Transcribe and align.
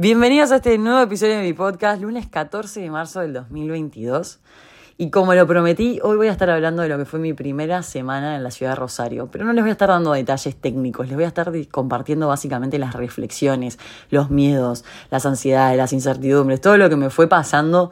Bienvenidos 0.00 0.52
a 0.52 0.56
este 0.56 0.78
nuevo 0.78 1.00
episodio 1.00 1.38
de 1.38 1.42
mi 1.42 1.52
podcast, 1.54 2.00
lunes 2.00 2.28
14 2.28 2.82
de 2.82 2.88
marzo 2.88 3.18
del 3.18 3.32
2022. 3.32 4.38
Y 4.96 5.10
como 5.10 5.34
lo 5.34 5.44
prometí, 5.44 5.98
hoy 6.04 6.16
voy 6.16 6.28
a 6.28 6.30
estar 6.30 6.48
hablando 6.50 6.82
de 6.82 6.88
lo 6.88 6.98
que 6.98 7.04
fue 7.04 7.18
mi 7.18 7.32
primera 7.32 7.82
semana 7.82 8.36
en 8.36 8.44
la 8.44 8.52
ciudad 8.52 8.74
de 8.74 8.76
Rosario. 8.76 9.28
Pero 9.32 9.44
no 9.44 9.52
les 9.52 9.64
voy 9.64 9.70
a 9.70 9.72
estar 9.72 9.88
dando 9.88 10.12
detalles 10.12 10.54
técnicos, 10.54 11.08
les 11.08 11.16
voy 11.16 11.24
a 11.24 11.26
estar 11.26 11.50
compartiendo 11.72 12.28
básicamente 12.28 12.78
las 12.78 12.94
reflexiones, 12.94 13.80
los 14.08 14.30
miedos, 14.30 14.84
las 15.10 15.26
ansiedades, 15.26 15.76
las 15.76 15.92
incertidumbres, 15.92 16.60
todo 16.60 16.76
lo 16.76 16.88
que 16.88 16.94
me 16.94 17.10
fue 17.10 17.26
pasando 17.26 17.90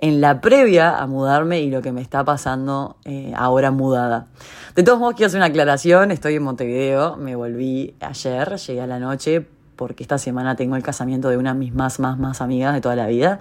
en 0.00 0.20
la 0.20 0.42
previa 0.42 0.98
a 0.98 1.06
mudarme 1.06 1.62
y 1.62 1.70
lo 1.70 1.80
que 1.80 1.90
me 1.90 2.02
está 2.02 2.22
pasando 2.22 2.98
eh, 3.06 3.32
ahora 3.34 3.70
mudada. 3.70 4.26
De 4.74 4.82
todos 4.82 4.98
modos, 4.98 5.14
quiero 5.14 5.28
hacer 5.28 5.38
una 5.38 5.46
aclaración, 5.46 6.10
estoy 6.10 6.34
en 6.34 6.42
Montevideo, 6.42 7.16
me 7.16 7.34
volví 7.34 7.94
ayer, 8.00 8.56
llegué 8.56 8.82
a 8.82 8.86
la 8.86 8.98
noche 8.98 9.55
porque 9.76 10.02
esta 10.02 10.18
semana 10.18 10.56
tengo 10.56 10.76
el 10.76 10.82
casamiento 10.82 11.28
de 11.28 11.36
una 11.36 11.52
de 11.52 11.60
mis 11.60 11.74
más, 11.74 12.00
más, 12.00 12.18
más 12.18 12.40
amigas 12.40 12.74
de 12.74 12.80
toda 12.80 12.96
la 12.96 13.06
vida. 13.06 13.38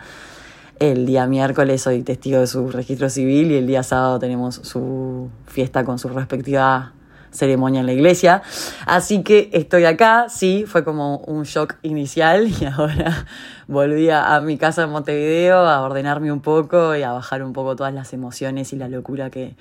El 0.80 1.06
día 1.06 1.26
miércoles 1.26 1.82
soy 1.82 2.04
testigo 2.04 2.42
de 2.42 2.48
su 2.48 2.70
registro 2.70 3.10
civil 3.10 3.52
y 3.52 3.56
el 3.56 3.66
día 3.68 3.82
sábado 3.82 4.20
tenemos 4.20 4.56
su 4.56 5.30
fiesta 5.48 5.86
con 5.86 5.98
su 6.00 6.10
respectiva 6.10 6.92
ceremonia 7.32 7.82
en 7.82 7.86
la 7.86 7.94
iglesia. 7.94 8.42
Así 8.86 9.24
que 9.24 9.50
estoy 9.54 9.86
acá, 9.86 10.28
sí, 10.30 10.66
fue 10.68 10.84
como 10.84 11.18
un 11.20 11.44
shock 11.44 11.76
inicial 11.82 12.48
y 12.62 12.66
ahora 12.66 13.26
volví 13.68 14.10
a, 14.10 14.40
mi 14.42 14.58
casa 14.58 14.84
en 14.84 14.90
Montevideo 14.90 15.60
a 15.60 15.82
ordenarme 15.82 16.32
un 16.32 16.42
poco 16.42 16.96
y 16.96 17.04
a 17.04 17.12
bajar 17.12 17.44
un 17.44 17.54
poco 17.54 17.76
todas 17.76 17.94
las 17.94 18.14
emociones 18.14 18.74
y 18.74 18.76
la 18.76 18.88
locura 18.88 19.30
que, 19.30 19.56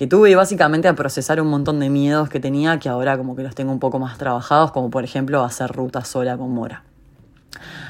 que 0.00 0.06
tuve 0.06 0.34
básicamente 0.34 0.88
a 0.88 0.94
procesar 0.94 1.42
un 1.42 1.48
montón 1.48 1.78
de 1.78 1.90
miedos 1.90 2.30
que 2.30 2.40
tenía 2.40 2.78
que 2.78 2.88
ahora 2.88 3.18
como 3.18 3.36
que 3.36 3.42
los 3.42 3.54
tengo 3.54 3.70
un 3.70 3.78
poco 3.78 3.98
más 3.98 4.16
trabajados, 4.16 4.72
como 4.72 4.88
por 4.88 5.04
ejemplo 5.04 5.44
hacer 5.44 5.70
ruta 5.70 6.06
sola 6.06 6.38
con 6.38 6.54
Mora. 6.54 6.84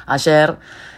Ayer 0.06 0.56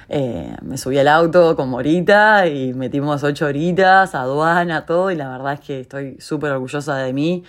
eh, 0.09 0.57
me 0.63 0.79
subí 0.79 0.97
al 0.97 1.09
auto 1.09 1.55
con 1.55 1.69
Morita 1.69 2.47
y 2.47 2.73
metimos 2.73 3.23
ocho 3.25 3.45
horitas, 3.45 4.15
aduana, 4.15 4.87
todo, 4.87 5.11
y 5.11 5.17
la 5.17 5.29
verdad 5.29 5.53
es 5.53 5.61
que 5.61 5.81
estoy 5.81 6.17
súper 6.19 6.53
orgullosa 6.53 6.97
de 6.97 7.13
mí, 7.13 7.45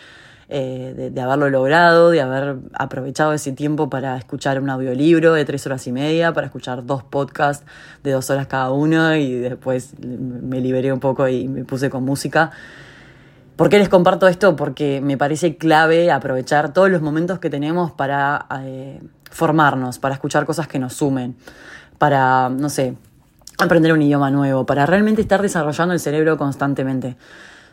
eh, 0.49 1.09
de, 1.13 1.21
haberlo 1.21 1.49
logrado, 1.49 2.09
de 2.09 2.19
haber 2.19 2.57
aprovechado 2.73 3.31
ese 3.31 3.53
tiempo 3.53 3.89
para 3.89 4.17
escuchar 4.17 4.59
un 4.59 4.69
audiolibro 4.69 5.35
de 5.35 5.45
tres 5.45 5.65
horas 5.67 5.87
y 5.87 5.93
media, 5.93 6.33
para 6.33 6.47
escuchar 6.47 6.85
dos 6.85 7.03
podcasts 7.03 7.65
de 8.03 8.11
dos 8.11 8.29
horas 8.29 8.47
cada 8.47 8.71
uno, 8.71 9.15
y 9.15 9.35
después 9.35 9.93
me 10.01 10.59
liberé 10.59 10.91
un 10.91 10.99
poco 10.99 11.29
y 11.29 11.47
me 11.47 11.63
puse 11.63 11.89
con 11.89 12.03
música. 12.03 12.51
¿Por 13.55 13.69
qué 13.69 13.77
les 13.77 13.87
comparto 13.87 14.27
esto? 14.27 14.55
Porque 14.55 14.99
me 15.01 15.15
parece 15.15 15.57
clave 15.57 16.11
aprovechar 16.11 16.73
todos 16.73 16.89
los 16.89 17.01
momentos 17.01 17.37
que 17.37 17.51
tenemos 17.51 17.91
para 17.91 18.47
eh, 18.61 18.99
formarnos, 19.29 19.99
para 19.99 20.15
escuchar 20.15 20.45
cosas 20.45 20.67
que 20.67 20.79
nos 20.79 20.93
sumen, 20.93 21.35
para, 21.99 22.49
no 22.49 22.69
sé, 22.69 22.95
aprender 23.59 23.93
un 23.93 24.01
idioma 24.01 24.31
nuevo, 24.31 24.65
para 24.65 24.87
realmente 24.87 25.21
estar 25.21 25.41
desarrollando 25.41 25.93
el 25.93 25.99
cerebro 25.99 26.35
constantemente. 26.37 27.15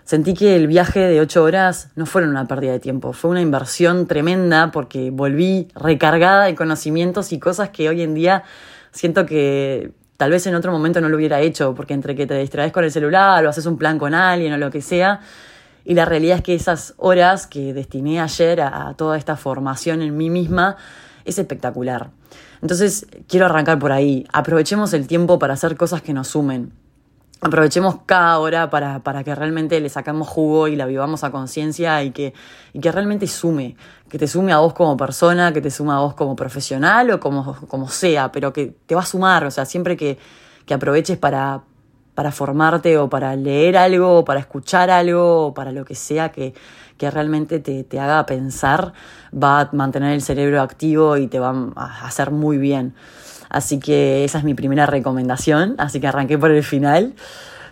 Sentí 0.04 0.34
que 0.34 0.54
el 0.56 0.66
viaje 0.66 1.00
de 1.00 1.20
ocho 1.20 1.44
horas 1.44 1.88
no 1.94 2.04
fue 2.04 2.24
una 2.24 2.46
pérdida 2.46 2.72
de 2.72 2.80
tiempo, 2.80 3.14
fue 3.14 3.30
una 3.30 3.40
inversión 3.40 4.06
tremenda 4.06 4.70
porque 4.72 5.10
volví 5.10 5.68
recargada 5.74 6.44
de 6.44 6.54
conocimientos 6.54 7.32
y 7.32 7.38
cosas 7.38 7.70
que 7.70 7.88
hoy 7.88 8.02
en 8.02 8.12
día 8.12 8.42
siento 8.92 9.24
que 9.24 9.92
tal 10.16 10.30
vez 10.30 10.46
en 10.46 10.54
otro 10.54 10.72
momento 10.72 11.00
no 11.00 11.08
lo 11.08 11.16
hubiera 11.16 11.40
hecho, 11.40 11.74
porque 11.74 11.94
entre 11.94 12.14
que 12.14 12.26
te 12.26 12.34
distraes 12.36 12.72
con 12.72 12.84
el 12.84 12.92
celular 12.92 13.46
o 13.46 13.48
haces 13.48 13.64
un 13.64 13.78
plan 13.78 13.98
con 13.98 14.12
alguien 14.12 14.52
o 14.52 14.58
lo 14.58 14.70
que 14.70 14.82
sea, 14.82 15.20
y 15.90 15.94
la 15.94 16.04
realidad 16.04 16.36
es 16.36 16.44
que 16.44 16.54
esas 16.54 16.94
horas 16.98 17.48
que 17.48 17.74
destiné 17.74 18.20
ayer 18.20 18.60
a, 18.60 18.94
toda 18.96 19.18
esta 19.18 19.34
formación 19.34 20.02
en 20.02 20.16
mí 20.16 20.30
misma 20.30 20.76
es 21.24 21.36
espectacular. 21.36 22.12
Entonces, 22.62 23.08
quiero 23.26 23.46
arrancar 23.46 23.80
por 23.80 23.90
ahí. 23.90 24.24
Aprovechemos 24.32 24.92
el 24.92 25.08
tiempo 25.08 25.40
para 25.40 25.54
hacer 25.54 25.76
cosas 25.76 26.00
que 26.00 26.12
nos 26.12 26.28
sumen. 26.28 26.72
Aprovechemos 27.40 27.96
cada 28.06 28.38
hora 28.38 28.70
para, 28.70 29.00
para 29.00 29.24
que 29.24 29.34
realmente 29.34 29.80
le 29.80 29.88
sacamos 29.88 30.28
jugo 30.28 30.68
y 30.68 30.76
la 30.76 30.86
vivamos 30.86 31.24
a 31.24 31.32
conciencia 31.32 32.04
y 32.04 32.12
que, 32.12 32.34
y 32.72 32.78
que 32.78 32.92
realmente 32.92 33.26
sume, 33.26 33.74
que 34.08 34.16
te 34.16 34.28
sume 34.28 34.52
a 34.52 34.58
vos 34.58 34.74
como 34.74 34.96
persona, 34.96 35.52
que 35.52 35.60
te 35.60 35.72
sume 35.72 35.92
a 35.92 35.98
vos 35.98 36.14
como 36.14 36.36
profesional 36.36 37.10
o 37.10 37.18
como, 37.18 37.56
como 37.66 37.88
sea, 37.88 38.30
pero 38.30 38.52
que 38.52 38.76
te 38.86 38.94
va 38.94 39.00
a 39.00 39.06
sumar, 39.06 39.44
o 39.44 39.50
sea, 39.50 39.64
siempre 39.64 39.96
que, 39.96 40.18
que 40.66 40.72
aproveches 40.72 41.18
para, 41.18 41.64
para 42.20 42.32
formarte 42.32 42.98
o 42.98 43.08
para 43.08 43.34
leer 43.34 43.78
algo 43.78 44.18
o 44.18 44.24
para 44.26 44.40
escuchar 44.40 44.90
algo 44.90 45.46
o 45.46 45.54
para 45.54 45.72
lo 45.72 45.86
que 45.86 45.94
sea 45.94 46.28
que, 46.28 46.52
que 46.98 47.10
realmente 47.10 47.60
te, 47.60 47.82
te, 47.82 47.98
haga 47.98 48.26
pensar, 48.26 48.92
va 49.32 49.60
a 49.60 49.70
mantener 49.72 50.12
el 50.12 50.20
cerebro 50.20 50.60
activo 50.60 51.16
y 51.16 51.28
te 51.28 51.38
va 51.38 51.54
a 51.76 52.06
hacer 52.06 52.30
muy 52.30 52.58
bien. 52.58 52.92
Así 53.48 53.80
que 53.80 54.22
esa 54.22 54.36
es 54.36 54.44
mi 54.44 54.52
primera 54.52 54.84
recomendación, 54.84 55.76
así 55.78 55.98
que 55.98 56.08
arranqué 56.08 56.36
por 56.36 56.50
el 56.50 56.62
final. 56.62 57.14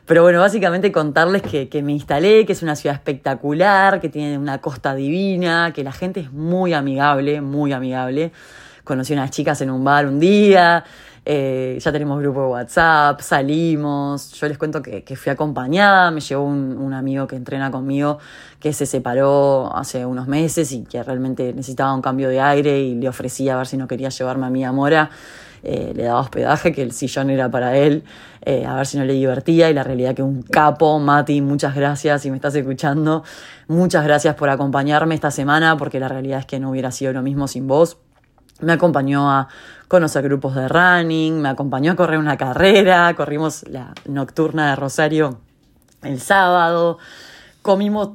Pero 0.06 0.22
bueno, 0.22 0.41
básicamente 0.41 0.91
contarles 0.92 1.42
que, 1.42 1.69
que 1.69 1.82
me 1.82 1.92
instalé, 1.92 2.47
que 2.47 2.54
es 2.54 2.62
una 2.62 2.75
ciudad 2.75 2.97
espectacular, 2.97 4.00
que 4.00 4.08
tiene 4.08 4.38
una 4.38 4.62
costa 4.62 4.94
divina, 4.94 5.75
que 5.75 5.84
la 5.84 5.92
gente 5.92 6.20
es 6.20 6.32
muy 6.32 6.72
amigable, 6.72 7.42
muy 7.42 7.75
amigable. 7.75 8.32
Conocí 8.82 9.12
unas 9.12 9.31
chicas 9.31 9.60
en 9.60 9.70
un 9.70 9.84
bar 9.84 10.06
un 10.06 10.19
día, 10.19 10.84
eh, 11.30 11.78
ya 11.78 11.92
tenemos 11.92 12.18
grupo 12.22 12.40
de 12.40 12.46
WhatsApp, 12.46 13.20
salimos, 13.20 14.32
yo 14.32 14.48
les 14.48 14.56
cuento 14.56 14.80
que, 14.80 15.04
fui 15.14 15.30
acompañada, 15.30 16.10
me 16.10 16.22
llevó 16.22 16.44
un, 16.44 16.94
amigo 16.94 17.26
que 17.26 17.36
entrena 17.36 17.70
conmigo 17.70 18.18
que 18.58 18.72
se 18.72 18.86
separó 18.86 19.70
hace 19.76 20.06
unos 20.06 20.26
meses 20.26 20.72
y 20.72 20.84
que 20.84 21.02
realmente 21.02 21.52
necesitaba 21.52 21.92
un 21.92 22.00
cambio 22.00 22.30
de 22.30 22.40
aire 22.40 22.80
y 22.80 22.94
le 22.94 23.10
ofrecía 23.10 23.52
a 23.52 23.56
ver 23.58 23.66
si 23.66 23.76
no 23.76 23.86
quería 23.86 24.08
llevarme 24.08 24.46
a 24.46 24.48
mi 24.48 24.64
Amora. 24.64 25.10
Eh, 25.62 25.92
le 25.94 26.04
daba 26.04 26.20
hospedaje, 26.20 26.72
que 26.72 26.80
el 26.80 26.92
sillón 26.92 27.28
era 27.28 27.50
para 27.50 27.76
él, 27.76 28.04
eh, 28.46 28.64
a 28.64 28.76
ver 28.76 28.86
si 28.86 28.96
no 28.96 29.04
le 29.04 29.12
divertía 29.12 29.68
y 29.68 29.74
la 29.74 29.82
realidad 29.82 30.14
que 30.14 30.22
un 30.22 30.40
capo, 30.42 30.98
Mati, 30.98 31.42
muchas 31.42 31.74
gracias 31.74 32.22
si 32.22 32.30
me 32.30 32.36
estás 32.36 32.54
escuchando, 32.54 33.22
muchas 33.66 34.02
gracias 34.02 34.34
por 34.34 34.48
acompañarme 34.48 35.14
esta 35.14 35.30
semana 35.30 35.76
porque 35.76 36.00
la 36.00 36.08
realidad 36.08 36.38
es 36.38 36.46
que 36.46 36.58
no 36.58 36.70
hubiera 36.70 36.90
sido 36.90 37.12
lo 37.12 37.20
mismo 37.20 37.48
sin 37.48 37.66
vos. 37.66 37.98
Me 38.60 38.72
acompañó 38.72 39.30
a 39.30 39.48
conocer 39.86 40.24
grupos 40.24 40.54
de 40.54 40.69
running, 40.69 41.41
me 41.41 41.48
acompañó 41.48 41.92
a 41.92 41.96
correr 41.96 42.19
una 42.19 42.36
carrera, 42.36 43.14
corrimos 43.14 43.66
la 43.69 43.94
nocturna 44.06 44.70
de 44.70 44.76
Rosario 44.76 45.41
el 46.02 46.20
sábado, 46.20 46.98
comimos 47.62 48.10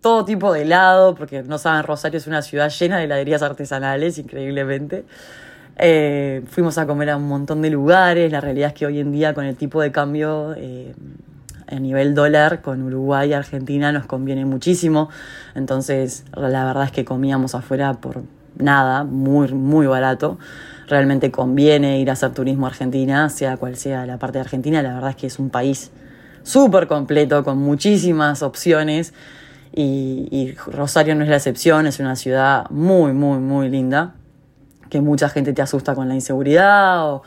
todo 0.00 0.24
tipo 0.24 0.52
de 0.52 0.62
helado, 0.62 1.14
porque 1.14 1.42
no 1.42 1.58
saben, 1.58 1.84
Rosario 1.84 2.18
es 2.18 2.26
una 2.26 2.42
ciudad 2.42 2.70
llena 2.70 2.98
de 2.98 3.04
heladerías 3.04 3.42
artesanales, 3.42 4.18
increíblemente. 4.18 5.04
Eh, 5.76 6.42
fuimos 6.48 6.78
a 6.78 6.86
comer 6.86 7.10
a 7.10 7.16
un 7.16 7.28
montón 7.28 7.62
de 7.62 7.70
lugares, 7.70 8.32
la 8.32 8.40
realidad 8.40 8.68
es 8.68 8.74
que 8.74 8.86
hoy 8.86 8.98
en 8.98 9.12
día 9.12 9.34
con 9.34 9.44
el 9.44 9.56
tipo 9.56 9.80
de 9.80 9.92
cambio 9.92 10.54
eh, 10.56 10.94
a 11.68 11.78
nivel 11.78 12.14
dólar 12.14 12.62
con 12.62 12.82
Uruguay 12.82 13.30
y 13.30 13.32
Argentina 13.32 13.92
nos 13.92 14.06
conviene 14.06 14.44
muchísimo, 14.44 15.08
entonces 15.54 16.24
la 16.34 16.64
verdad 16.64 16.84
es 16.84 16.92
que 16.92 17.04
comíamos 17.04 17.54
afuera 17.54 17.94
por 17.94 18.22
nada, 18.58 19.04
muy, 19.04 19.52
muy 19.52 19.86
barato. 19.86 20.38
Realmente 20.86 21.30
conviene 21.30 22.00
ir 22.00 22.10
a 22.10 22.14
hacer 22.14 22.32
turismo 22.32 22.66
a 22.66 22.70
Argentina, 22.70 23.28
sea 23.28 23.56
cual 23.56 23.76
sea 23.76 24.06
la 24.06 24.18
parte 24.18 24.38
de 24.38 24.42
Argentina. 24.42 24.82
La 24.82 24.94
verdad 24.94 25.10
es 25.10 25.16
que 25.16 25.26
es 25.26 25.38
un 25.38 25.50
país 25.50 25.90
súper 26.42 26.86
completo, 26.86 27.44
con 27.44 27.58
muchísimas 27.58 28.42
opciones. 28.42 29.12
Y, 29.72 30.54
Rosario 30.66 31.14
no 31.14 31.22
es 31.22 31.30
la 31.30 31.36
excepción, 31.36 31.86
es 31.86 32.00
una 32.00 32.16
ciudad 32.16 32.68
muy, 32.70 33.12
muy, 33.12 33.38
muy 33.38 33.68
linda, 33.68 34.14
que 34.88 35.00
mucha 35.00 35.28
gente 35.28 35.52
te 35.52 35.62
asusta 35.62 35.94
con 35.94 36.08
la 36.08 36.14
inseguridad. 36.14 37.06
O... 37.08 37.22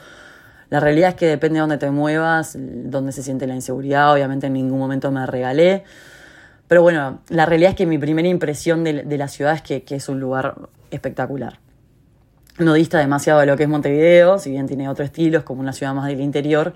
La 0.70 0.80
realidad 0.80 1.09
es 1.09 1.16
que 1.16 1.28
depende 1.28 1.56
de 1.56 1.62
dónde 1.62 1.78
te 1.78 1.91
muevas, 1.91 2.58
dónde 2.58 3.12
se 3.12 3.24
siente 3.24 3.46
la 3.46 3.56
inseguridad. 3.56 4.12
Obviamente 4.14 4.47
en 4.47 4.53
ningún 4.53 4.80
momento 4.80 5.12
me 5.12 5.25
regalé. 5.25 5.84
Pero 6.68 6.81
bueno, 6.81 7.20
la 7.28 7.46
realidad 7.46 7.72
es 7.72 7.75
que 7.75 7.86
mi 7.86 7.97
primera 7.97 8.30
impresión 8.30 8.86
de, 8.86 9.03
la 9.18 9.28
ciudad 9.28 9.53
es 9.53 9.62
que, 9.62 9.84
es 9.90 10.08
un 10.08 10.22
lugar 10.22 10.56
espectacular. 10.91 11.59
No 12.57 12.74
dista 12.74 13.00
demasiado 13.00 13.40
de 13.40 13.46
lo 13.46 13.57
que 13.57 13.63
es 13.63 13.69
Montevideo, 13.69 14.38
si 14.38 14.52
bien 14.52 14.68
tiene 14.68 14.88
otro 14.88 15.03
estilo, 15.03 15.40
es 15.40 15.44
como 15.44 15.62
una 15.62 15.74
ciudad 15.74 15.94
más 15.94 16.07
del 16.07 16.22
interior, 16.22 16.73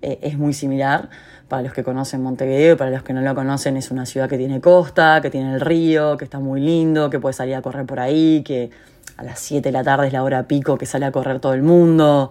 eh, 0.00 0.18
es 0.22 0.38
muy 0.38 0.52
similar. 0.52 1.10
Para 1.48 1.62
los 1.62 1.72
que 1.72 1.82
conocen 1.82 2.22
Montevideo 2.22 2.74
y 2.74 2.76
para 2.76 2.90
los 2.90 3.02
que 3.02 3.12
no 3.14 3.22
lo 3.22 3.34
conocen, 3.34 3.76
es 3.76 3.90
una 3.90 4.04
ciudad 4.06 4.28
que 4.28 4.36
tiene 4.36 4.60
costa, 4.60 5.20
que 5.22 5.30
tiene 5.30 5.54
el 5.54 5.60
río, 5.60 6.16
que 6.16 6.24
está 6.24 6.38
muy 6.38 6.60
lindo, 6.60 7.08
que 7.10 7.18
puede 7.18 7.32
salir 7.32 7.54
a 7.54 7.62
correr 7.62 7.86
por 7.86 8.00
ahí, 8.00 8.42
que 8.44 8.70
a 9.16 9.24
las 9.24 9.40
7 9.40 9.66
de 9.68 9.72
la 9.72 9.82
tarde 9.82 10.06
es 10.06 10.12
la 10.12 10.22
hora 10.22 10.46
pico 10.46 10.78
que 10.78 10.86
sale 10.86 11.06
a 11.06 11.12
correr 11.12 11.40
todo 11.40 11.54
el 11.54 11.62
mundo. 11.62 12.30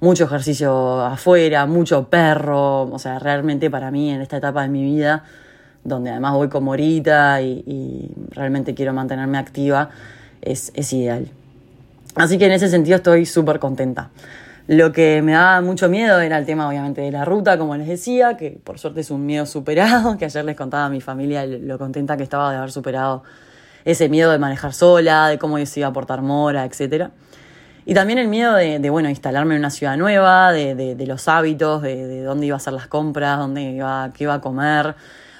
Mucho 0.00 0.24
ejercicio 0.24 1.04
afuera, 1.04 1.66
mucho 1.66 2.08
perro. 2.08 2.82
O 2.82 2.98
sea, 2.98 3.18
realmente 3.18 3.70
para 3.70 3.90
mí 3.90 4.10
en 4.10 4.20
esta 4.20 4.36
etapa 4.36 4.62
de 4.62 4.68
mi 4.68 4.82
vida, 4.82 5.24
donde 5.84 6.10
además 6.10 6.34
voy 6.34 6.48
como 6.48 6.72
ahorita 6.72 7.40
y, 7.40 7.64
y 7.66 8.10
realmente 8.30 8.74
quiero 8.74 8.92
mantenerme 8.92 9.38
activa, 9.38 9.90
es, 10.42 10.72
es 10.74 10.92
ideal. 10.92 11.28
Así 12.14 12.38
que 12.38 12.46
en 12.46 12.52
ese 12.52 12.68
sentido 12.68 12.96
estoy 12.96 13.26
súper 13.26 13.58
contenta. 13.58 14.10
Lo 14.66 14.92
que 14.92 15.22
me 15.22 15.32
daba 15.32 15.62
mucho 15.62 15.88
miedo 15.88 16.20
era 16.20 16.36
el 16.36 16.44
tema, 16.44 16.68
obviamente, 16.68 17.00
de 17.00 17.10
la 17.10 17.24
ruta, 17.24 17.56
como 17.56 17.74
les 17.76 17.88
decía, 17.88 18.36
que 18.36 18.60
por 18.62 18.78
suerte 18.78 19.00
es 19.00 19.10
un 19.10 19.24
miedo 19.24 19.46
superado, 19.46 20.18
que 20.18 20.26
ayer 20.26 20.44
les 20.44 20.56
contaba 20.56 20.84
a 20.84 20.90
mi 20.90 21.00
familia 21.00 21.46
lo 21.46 21.78
contenta 21.78 22.16
que 22.18 22.22
estaba 22.22 22.50
de 22.50 22.58
haber 22.58 22.70
superado 22.70 23.22
ese 23.86 24.10
miedo 24.10 24.30
de 24.30 24.38
manejar 24.38 24.74
sola, 24.74 25.28
de 25.28 25.38
cómo 25.38 25.64
se 25.64 25.80
iba 25.80 25.88
a 25.88 25.92
portar 25.94 26.20
Mora, 26.20 26.66
etc. 26.66 27.08
Y 27.86 27.94
también 27.94 28.18
el 28.18 28.28
miedo 28.28 28.52
de, 28.54 28.78
de 28.78 28.90
bueno, 28.90 29.08
instalarme 29.08 29.54
en 29.54 29.60
una 29.60 29.70
ciudad 29.70 29.96
nueva, 29.96 30.52
de, 30.52 30.74
de, 30.74 31.06
los 31.06 31.26
hábitos, 31.28 31.80
de, 31.80 32.06
de, 32.06 32.22
dónde 32.22 32.44
iba 32.44 32.56
a 32.56 32.58
hacer 32.58 32.74
las 32.74 32.88
compras, 32.88 33.38
dónde 33.38 33.62
iba, 33.62 34.10
qué 34.12 34.24
iba 34.24 34.34
a 34.34 34.40
comer. 34.42 34.94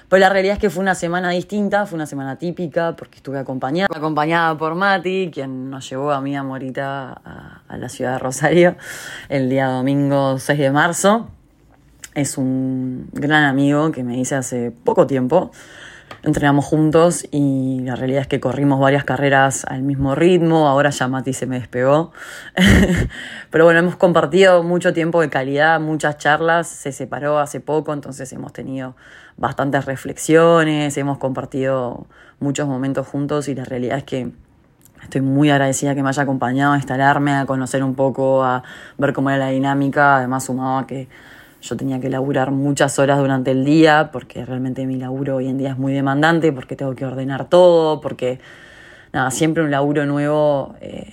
Pero 0.08 0.20
la 0.20 0.30
realidad 0.30 0.54
es 0.54 0.60
que 0.60 0.70
fue 0.70 0.82
una 0.82 0.94
semana 0.94 1.30
distinta, 1.30 1.84
fue 1.84 1.96
una 1.96 2.06
semana 2.06 2.36
típica, 2.36 2.96
porque 2.96 3.16
estuve 3.16 3.38
acompañada, 3.38 3.88
acompañada 3.94 4.56
por 4.56 4.74
Mati, 4.74 5.30
quien 5.32 5.68
nos 5.68 5.88
llevó 5.88 6.12
a 6.12 6.20
mí 6.20 6.34
a 6.34 6.42
Morita 6.42 7.12
a, 7.12 7.62
a 7.68 7.76
la 7.76 7.88
ciudad 7.88 8.12
de 8.12 8.18
Rosario 8.18 8.76
el 9.28 9.50
día 9.50 9.68
domingo 9.68 10.38
6 10.38 10.58
de 10.58 10.70
marzo. 10.70 11.28
Es 12.14 12.38
un 12.38 13.10
gran 13.12 13.44
amigo 13.44 13.92
que 13.92 14.02
me 14.02 14.18
hice 14.18 14.34
hace 14.34 14.70
poco 14.70 15.06
tiempo 15.06 15.52
entrenamos 16.22 16.64
juntos 16.64 17.26
y 17.30 17.80
la 17.80 17.94
realidad 17.94 18.22
es 18.22 18.26
que 18.26 18.40
corrimos 18.40 18.80
varias 18.80 19.04
carreras 19.04 19.64
al 19.64 19.82
mismo 19.82 20.14
ritmo, 20.14 20.68
ahora 20.68 20.90
ya 20.90 21.08
Mati 21.08 21.32
se 21.32 21.46
me 21.46 21.58
despegó, 21.58 22.12
pero 23.50 23.64
bueno, 23.64 23.80
hemos 23.80 23.96
compartido 23.96 24.62
mucho 24.62 24.92
tiempo 24.92 25.20
de 25.20 25.30
calidad, 25.30 25.80
muchas 25.80 26.18
charlas, 26.18 26.68
se 26.68 26.92
separó 26.92 27.38
hace 27.38 27.60
poco, 27.60 27.92
entonces 27.92 28.32
hemos 28.32 28.52
tenido 28.52 28.96
bastantes 29.36 29.84
reflexiones, 29.84 30.96
hemos 30.96 31.18
compartido 31.18 32.06
muchos 32.40 32.66
momentos 32.66 33.06
juntos 33.06 33.48
y 33.48 33.54
la 33.54 33.64
realidad 33.64 33.98
es 33.98 34.04
que 34.04 34.32
estoy 35.02 35.20
muy 35.20 35.50
agradecida 35.50 35.94
que 35.94 36.02
me 36.02 36.08
haya 36.08 36.24
acompañado 36.24 36.72
a 36.72 36.76
instalarme, 36.76 37.32
a 37.32 37.46
conocer 37.46 37.84
un 37.84 37.94
poco, 37.94 38.42
a 38.42 38.64
ver 38.96 39.12
cómo 39.12 39.30
era 39.30 39.38
la 39.38 39.48
dinámica, 39.50 40.16
además 40.16 40.44
sumaba 40.44 40.86
que 40.86 41.08
yo 41.60 41.76
tenía 41.76 42.00
que 42.00 42.08
laburar 42.08 42.50
muchas 42.50 42.98
horas 42.98 43.18
durante 43.18 43.50
el 43.50 43.64
día 43.64 44.10
porque 44.12 44.44
realmente 44.44 44.86
mi 44.86 44.96
laburo 44.96 45.36
hoy 45.36 45.48
en 45.48 45.58
día 45.58 45.70
es 45.70 45.78
muy 45.78 45.92
demandante, 45.92 46.52
porque 46.52 46.76
tengo 46.76 46.94
que 46.94 47.04
ordenar 47.04 47.48
todo, 47.48 48.00
porque 48.00 48.38
nada, 49.12 49.30
siempre 49.30 49.62
un 49.62 49.70
laburo 49.70 50.06
nuevo 50.06 50.74
eh, 50.80 51.12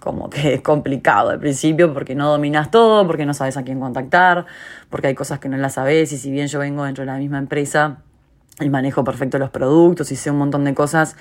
como 0.00 0.30
que 0.30 0.54
es 0.54 0.60
complicado 0.62 1.30
al 1.30 1.38
principio 1.38 1.92
porque 1.92 2.14
no 2.14 2.30
dominas 2.30 2.70
todo, 2.70 3.06
porque 3.06 3.26
no 3.26 3.34
sabes 3.34 3.56
a 3.56 3.64
quién 3.64 3.80
contactar, 3.80 4.46
porque 4.88 5.08
hay 5.08 5.14
cosas 5.14 5.38
que 5.38 5.48
no 5.48 5.56
las 5.56 5.74
sabes 5.74 6.12
y 6.12 6.18
si 6.18 6.30
bien 6.30 6.46
yo 6.48 6.58
vengo 6.58 6.84
dentro 6.84 7.02
de 7.02 7.06
la 7.06 7.18
misma 7.18 7.38
empresa 7.38 7.98
y 8.60 8.70
manejo 8.70 9.04
perfecto 9.04 9.38
los 9.38 9.50
productos 9.50 10.12
y 10.12 10.16
sé 10.16 10.30
un 10.30 10.38
montón 10.38 10.64
de 10.64 10.74
cosas, 10.74 11.16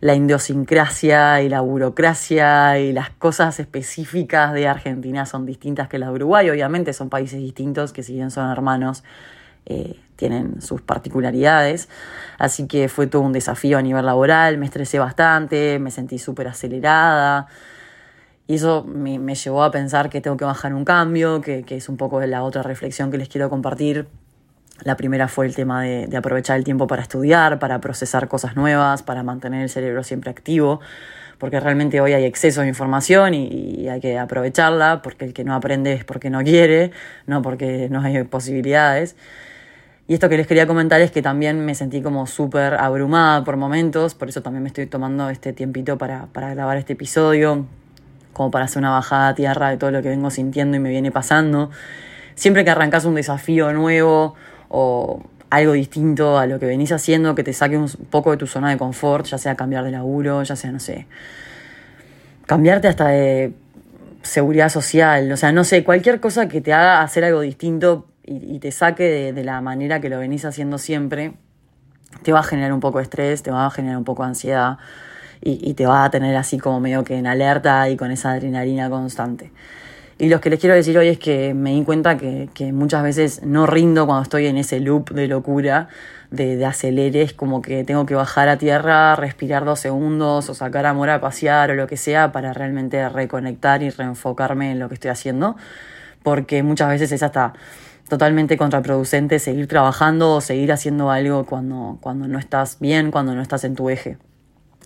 la 0.00 0.14
idiosincrasia 0.14 1.42
y 1.42 1.48
la 1.48 1.60
burocracia 1.60 2.78
y 2.78 2.92
las 2.92 3.10
cosas 3.10 3.60
específicas 3.60 4.52
de 4.52 4.66
Argentina 4.66 5.26
son 5.26 5.46
distintas 5.46 5.88
que 5.88 5.98
las 5.98 6.08
de 6.08 6.16
Uruguay. 6.16 6.50
Obviamente 6.50 6.92
son 6.92 7.08
países 7.08 7.38
distintos 7.38 7.92
que 7.92 8.02
si 8.02 8.14
bien 8.14 8.30
son 8.30 8.50
hermanos, 8.50 9.04
eh, 9.64 10.00
tienen 10.16 10.60
sus 10.60 10.82
particularidades. 10.82 11.88
Así 12.38 12.66
que 12.66 12.88
fue 12.88 13.06
todo 13.06 13.22
un 13.22 13.32
desafío 13.32 13.78
a 13.78 13.82
nivel 13.82 14.04
laboral, 14.04 14.58
me 14.58 14.66
estresé 14.66 14.98
bastante, 14.98 15.78
me 15.78 15.90
sentí 15.90 16.18
súper 16.18 16.48
acelerada. 16.48 17.46
Y 18.48 18.56
eso 18.56 18.84
me, 18.84 19.18
me, 19.18 19.36
llevó 19.36 19.62
a 19.62 19.70
pensar 19.70 20.10
que 20.10 20.20
tengo 20.20 20.36
que 20.36 20.44
bajar 20.44 20.74
un 20.74 20.84
cambio, 20.84 21.40
que, 21.40 21.62
que 21.62 21.76
es 21.76 21.88
un 21.88 21.96
poco 21.96 22.20
la 22.20 22.42
otra 22.42 22.62
reflexión 22.62 23.10
que 23.10 23.18
les 23.18 23.28
quiero 23.28 23.48
compartir 23.48 24.08
la 24.84 24.96
primera 24.96 25.28
fue 25.28 25.46
el 25.46 25.54
tema 25.54 25.82
de, 25.82 26.16
aprovechar 26.16 26.56
el 26.56 26.64
tiempo 26.64 26.86
para 26.86 27.02
estudiar, 27.02 27.58
para 27.58 27.80
procesar 27.80 28.28
cosas 28.28 28.56
nuevas, 28.56 29.02
para 29.02 29.22
mantener 29.22 29.62
el 29.62 29.68
cerebro 29.68 30.02
siempre 30.02 30.30
activo, 30.30 30.80
porque 31.38 31.60
realmente 31.60 32.00
hoy 32.00 32.12
hay 32.12 32.24
exceso 32.24 32.62
de 32.62 32.68
información 32.68 33.34
y, 33.34 33.88
hay 33.88 34.00
que 34.00 34.18
aprovecharla, 34.18 35.02
porque 35.02 35.24
el 35.24 35.32
que 35.32 35.44
no 35.44 35.54
aprende 35.54 35.92
es 35.92 36.04
porque 36.04 36.30
no 36.30 36.42
quiere, 36.42 36.92
no 37.26 37.42
porque 37.42 37.88
no 37.90 38.00
hay 38.00 38.22
posibilidades. 38.24 39.16
Y 40.08 40.14
esto 40.14 40.28
que 40.28 40.36
les 40.36 40.46
quería 40.46 40.66
comentar 40.66 41.00
es 41.00 41.10
que 41.10 41.22
también 41.22 41.64
me 41.64 41.74
sentí 41.74 42.02
como 42.02 42.26
súper 42.26 42.74
abrumada 42.74 43.44
por 43.44 43.56
momentos, 43.56 44.14
por 44.14 44.28
eso 44.28 44.42
también 44.42 44.62
me 44.62 44.68
estoy 44.68 44.86
tomando 44.86 45.30
este 45.30 45.52
tiempito 45.52 45.96
para, 45.96 46.26
para 46.26 46.52
grabar 46.54 46.76
este 46.76 46.94
episodio, 46.94 47.66
como 48.32 48.50
para 48.50 48.64
hacer 48.64 48.80
una 48.80 48.90
bajada 48.90 49.28
a 49.28 49.34
tierra 49.34 49.70
de 49.70 49.76
todo 49.76 49.90
lo 49.90 50.02
que 50.02 50.08
vengo 50.08 50.30
sintiendo 50.30 50.76
y 50.76 50.80
me 50.80 50.90
viene 50.90 51.12
pasando. 51.12 51.70
Siempre 52.34 52.64
que 52.64 52.70
arrancas 52.70 53.04
un 53.04 53.14
desafío 53.14 53.72
nuevo, 53.72 54.34
o 54.74 55.22
algo 55.50 55.74
distinto 55.74 56.38
a 56.38 56.46
lo 56.46 56.58
que 56.58 56.64
venís 56.64 56.92
haciendo 56.92 57.34
que 57.34 57.44
te 57.44 57.52
saque 57.52 57.76
un 57.76 57.86
poco 58.10 58.30
de 58.30 58.38
tu 58.38 58.46
zona 58.46 58.70
de 58.70 58.78
confort, 58.78 59.26
ya 59.26 59.36
sea 59.36 59.54
cambiar 59.54 59.84
de 59.84 59.90
laburo, 59.90 60.42
ya 60.42 60.56
sea, 60.56 60.72
no 60.72 60.80
sé, 60.80 61.06
cambiarte 62.46 62.88
hasta 62.88 63.08
de 63.08 63.52
seguridad 64.22 64.70
social, 64.70 65.30
o 65.30 65.36
sea, 65.36 65.52
no 65.52 65.64
sé, 65.64 65.84
cualquier 65.84 66.20
cosa 66.20 66.48
que 66.48 66.62
te 66.62 66.72
haga 66.72 67.02
hacer 67.02 67.22
algo 67.24 67.42
distinto 67.42 68.06
y, 68.24 68.60
te 68.60 68.70
saque 68.70 69.32
de, 69.32 69.44
la 69.44 69.60
manera 69.60 70.00
que 70.00 70.08
lo 70.08 70.18
venís 70.18 70.46
haciendo 70.46 70.78
siempre, 70.78 71.34
te 72.22 72.32
va 72.32 72.40
a 72.40 72.44
generar 72.44 72.72
un 72.72 72.80
poco 72.80 72.98
de 72.98 73.04
estrés, 73.04 73.42
te 73.42 73.50
va 73.50 73.66
a 73.66 73.70
generar 73.70 73.98
un 73.98 74.04
poco 74.04 74.22
de 74.22 74.30
ansiedad 74.30 74.78
y, 75.42 75.74
te 75.74 75.84
va 75.84 76.04
a 76.04 76.10
tener 76.10 76.34
así 76.36 76.58
como 76.58 76.80
medio 76.80 77.04
que 77.04 77.18
en 77.18 77.26
alerta 77.26 77.90
y 77.90 77.96
con 77.98 78.10
esa 78.10 78.32
adrenalina 78.32 78.88
constante. 78.88 79.52
Y 80.18 80.28
lo 80.28 80.40
que 80.40 80.50
les 80.50 80.60
quiero 80.60 80.74
decir 80.74 80.96
hoy 80.98 81.08
es 81.08 81.18
que 81.18 81.54
me 81.54 81.72
di 81.72 81.82
cuenta 81.84 82.16
que, 82.16 82.72
muchas 82.72 83.02
veces 83.02 83.42
no 83.42 83.66
rindo 83.66 84.06
cuando 84.06 84.22
estoy 84.22 84.46
en 84.46 84.56
ese 84.56 84.78
loop 84.80 85.10
de 85.10 85.26
locura, 85.26 85.88
de, 86.30 86.64
aceleres, 86.64 87.32
como 87.32 87.62
que 87.62 87.84
tengo 87.84 88.06
que 88.06 88.14
bajar 88.14 88.48
a 88.48 88.58
tierra, 88.58 89.16
respirar 89.16 89.64
dos 89.64 89.80
segundos 89.80 90.48
o 90.48 90.54
sacar 90.54 90.86
a 90.86 90.94
Mora 90.94 91.16
a 91.16 91.20
pasear 91.20 91.70
o 91.70 91.74
lo 91.74 91.86
que 91.86 91.96
sea 91.96 92.32
para 92.32 92.52
realmente 92.52 93.08
reconectar 93.08 93.82
y 93.82 93.90
reenfocarme 93.90 94.72
en 94.72 94.78
lo 94.78 94.88
que 94.88 94.94
estoy 94.94 95.10
haciendo, 95.10 95.56
porque 96.22 96.62
muchas 96.62 96.88
veces 96.88 97.10
es 97.12 97.22
hasta 97.22 97.54
totalmente 98.08 98.56
contraproducente 98.56 99.38
seguir 99.38 99.66
trabajando 99.68 100.34
o 100.34 100.40
seguir 100.40 100.72
haciendo 100.72 101.10
algo 101.10 101.46
cuando, 101.46 101.98
cuando 102.00 102.28
no 102.28 102.38
estás 102.38 102.78
bien, 102.78 103.10
cuando 103.10 103.34
no 103.34 103.42
estás 103.42 103.64
en 103.64 103.74
tu 103.74 103.88
eje. 103.88 104.18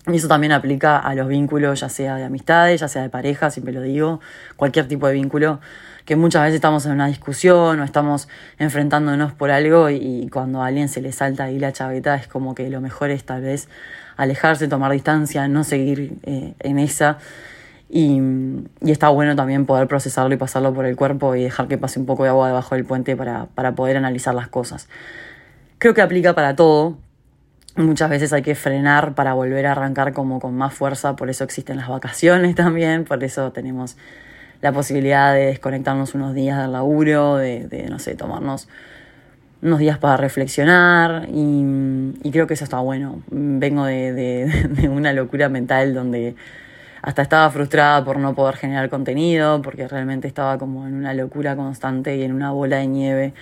Y 0.09 0.17
eso 0.17 0.29
también 0.29 0.53
aplica 0.53 0.99
a 0.99 1.17
los 1.17 1.27
vínculos, 1.27 1.81
ya 1.81 1.89
sea 1.89 2.15
de 2.15 2.23
amistades, 2.23 2.81
ya 2.81 2.87
sea 2.87 3.03
de 3.03 3.09
pareja, 3.09 3.51
siempre 3.51 3.73
lo 3.73 3.83
digo, 3.83 4.21
cualquier 4.55 4.87
tipo 4.87 5.09
de 5.09 5.15
vínculo, 5.15 5.59
que 6.05 6.15
muchas 6.15 6.43
veces 6.43 6.55
estamos 6.55 6.87
en 6.87 6.93
una 6.93 7.09
discusión 7.09 7.81
o 7.81 7.85
estamos 7.85 8.29
enfrentándonos 8.59 9.33
por 9.33 9.51
algo 9.51 9.91
y, 9.91 10.29
cuando 10.33 10.63
a 10.63 10.67
alguien 10.67 10.89
se 10.89 11.03
le 11.03 11.11
salta 11.11 11.45
ahí 11.45 11.59
la 11.59 11.73
chaveta 11.73 12.15
es 12.15 12.29
como 12.29 12.55
que 12.55 12.71
lo 12.71 12.81
mejor 12.81 13.11
es 13.11 13.25
tal 13.25 13.43
vez 13.43 13.69
alejarse, 14.17 14.69
tomar 14.69 14.93
distancia, 14.93 15.49
no 15.49 15.65
seguir 15.65 16.19
eh, 16.23 16.55
en 16.61 16.79
esa. 16.79 17.19
Y, 17.89 18.21
y, 18.81 18.93
está 18.93 19.09
bueno 19.09 19.35
también 19.35 19.67
poder 19.67 19.89
procesarlo 19.89 20.33
y 20.33 20.37
pasarlo 20.37 20.73
por 20.73 20.87
el 20.87 20.95
cuerpo 20.95 21.35
y 21.35 21.43
dejar 21.43 21.67
que 21.67 21.79
pase 21.79 21.99
un 21.99 22.07
poco 22.07 22.23
de 22.23 22.29
agua 22.29 22.47
debajo 22.47 22.77
del 22.77 22.85
puente 22.85 23.17
para, 23.17 23.47
para 23.47 23.75
poder 23.75 23.97
analizar 23.97 24.35
las 24.37 24.47
cosas. 24.47 24.89
Creo 25.79 25.95
que 25.95 26.03
aplica 26.03 26.35
para 26.35 26.55
todo, 26.55 26.97
Muchas 27.77 28.09
veces 28.09 28.33
hay 28.33 28.43
que 28.43 28.55
frenar 28.55 29.15
para 29.15 29.35
volver 29.35 29.67
a 29.67 29.73
arrancar 29.73 30.15
como 30.15 30.41
con 30.41 30.57
más 30.57 30.73
fuerza, 30.73 31.15
por 31.15 31.29
eso 31.29 31.45
existen 31.45 31.77
las 31.77 31.89
vacaciones 31.89 32.55
también, 32.57 33.05
por 33.05 33.23
eso 33.23 33.53
tenemos 33.53 33.97
la 34.63 34.73
posibilidad 34.73 35.35
de 35.35 35.47
desconectarnos 35.47 36.15
unos 36.15 36.35
días 36.35 36.61
del 36.63 36.73
laburo, 36.73 37.37
de, 37.37 37.69
de 37.69 37.89
no 37.89 37.99
sé, 37.99 38.15
tomarnos 38.15 38.69
unos 39.63 39.79
días 39.79 39.99
para 39.99 40.17
reflexionar 40.17 41.29
y, 41.31 42.31
creo 42.31 42.47
que 42.47 42.55
eso 42.55 42.65
está 42.65 42.79
bueno. 42.79 43.23
Vengo 43.31 43.85
de, 43.85 44.13
de, 44.13 44.69
de, 44.71 44.89
una 44.89 45.13
locura 45.13 45.49
mental 45.49 45.95
donde 45.95 46.35
hasta 47.03 47.23
estaba 47.23 47.51
frustrada 47.51 48.05
por 48.05 48.19
no 48.19 48.35
poder 48.35 48.57
generar 48.57 48.89
contenido, 48.89 49.63
porque 49.63 49.87
realmente 49.87 50.29
estaba 50.29 50.59
como 50.59 50.87
en 50.87 50.95
una 50.95 51.15
locura 51.15 51.57
constante 51.57 52.17
y 52.17 52.23
en 52.23 52.33
una 52.33 52.51
bola 52.53 52.79
de 52.79 52.87
nieve 52.87 53.35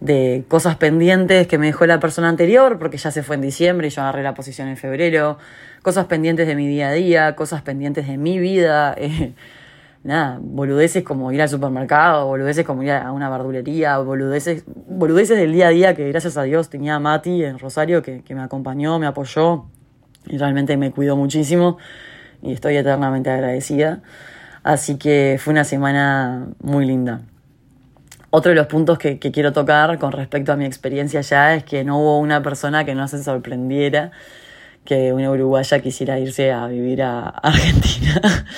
de 0.00 0.44
cosas 0.48 0.76
pendientes 0.76 1.46
que 1.46 1.58
me 1.58 1.66
dejó 1.66 1.86
la 1.86 2.00
persona 2.00 2.28
anterior, 2.28 2.78
porque 2.78 2.98
ya 2.98 3.10
se 3.10 3.22
fue 3.22 3.36
en 3.36 3.42
diciembre 3.42 3.88
y 3.88 3.90
yo 3.90 4.02
agarré 4.02 4.22
la 4.22 4.34
posición 4.34 4.68
en 4.68 4.76
febrero, 4.76 5.38
cosas 5.82 6.06
pendientes 6.06 6.46
de 6.46 6.54
mi 6.54 6.66
día 6.66 6.88
a 6.88 6.92
día, 6.92 7.36
cosas 7.36 7.62
pendientes 7.62 8.06
de 8.06 8.18
mi 8.18 8.38
vida, 8.38 8.94
eh, 8.98 9.32
nada, 10.04 10.38
boludeces 10.40 11.02
como 11.02 11.32
ir 11.32 11.40
al 11.40 11.48
supermercado, 11.48 12.26
boludeces 12.26 12.64
como 12.64 12.82
ir 12.82 12.92
a 12.92 13.10
una 13.12 13.30
verdulería, 13.30 13.98
boludeces, 13.98 14.64
boludeces 14.66 15.38
del 15.38 15.52
día 15.52 15.68
a 15.68 15.70
día 15.70 15.94
que 15.94 16.08
gracias 16.08 16.36
a 16.36 16.42
Dios 16.42 16.68
tenía 16.68 16.96
a 16.96 17.00
Mati 17.00 17.44
en 17.44 17.58
Rosario 17.58 18.02
que, 18.02 18.22
que 18.22 18.34
me 18.34 18.42
acompañó, 18.42 18.98
me 18.98 19.06
apoyó 19.06 19.64
y 20.26 20.38
realmente 20.38 20.76
me 20.76 20.90
cuidó 20.90 21.16
muchísimo 21.16 21.78
y 22.42 22.52
estoy 22.52 22.76
eternamente 22.76 23.30
agradecida. 23.30 24.02
Así 24.62 24.98
que 24.98 25.38
fue 25.40 25.52
una 25.52 25.64
semana 25.64 26.48
muy 26.60 26.86
linda. 26.86 27.22
Otro 28.38 28.50
de 28.50 28.56
los 28.56 28.66
puntos 28.66 28.98
que, 28.98 29.18
quiero 29.18 29.54
tocar 29.54 29.96
con 29.98 30.12
respecto 30.12 30.52
a 30.52 30.56
mi 30.56 30.66
experiencia 30.66 31.20
allá 31.20 31.54
es 31.54 31.64
que 31.64 31.84
no 31.84 31.98
hubo 31.98 32.18
una 32.18 32.42
persona 32.42 32.84
que 32.84 32.94
no 32.94 33.08
se 33.08 33.24
sorprendiera 33.24 34.10
que 34.84 35.14
una 35.14 35.30
uruguaya 35.30 35.80
quisiera 35.80 36.18
irse 36.18 36.52
a 36.52 36.66
vivir 36.66 37.02
a 37.02 37.28
Argentina. 37.28 38.20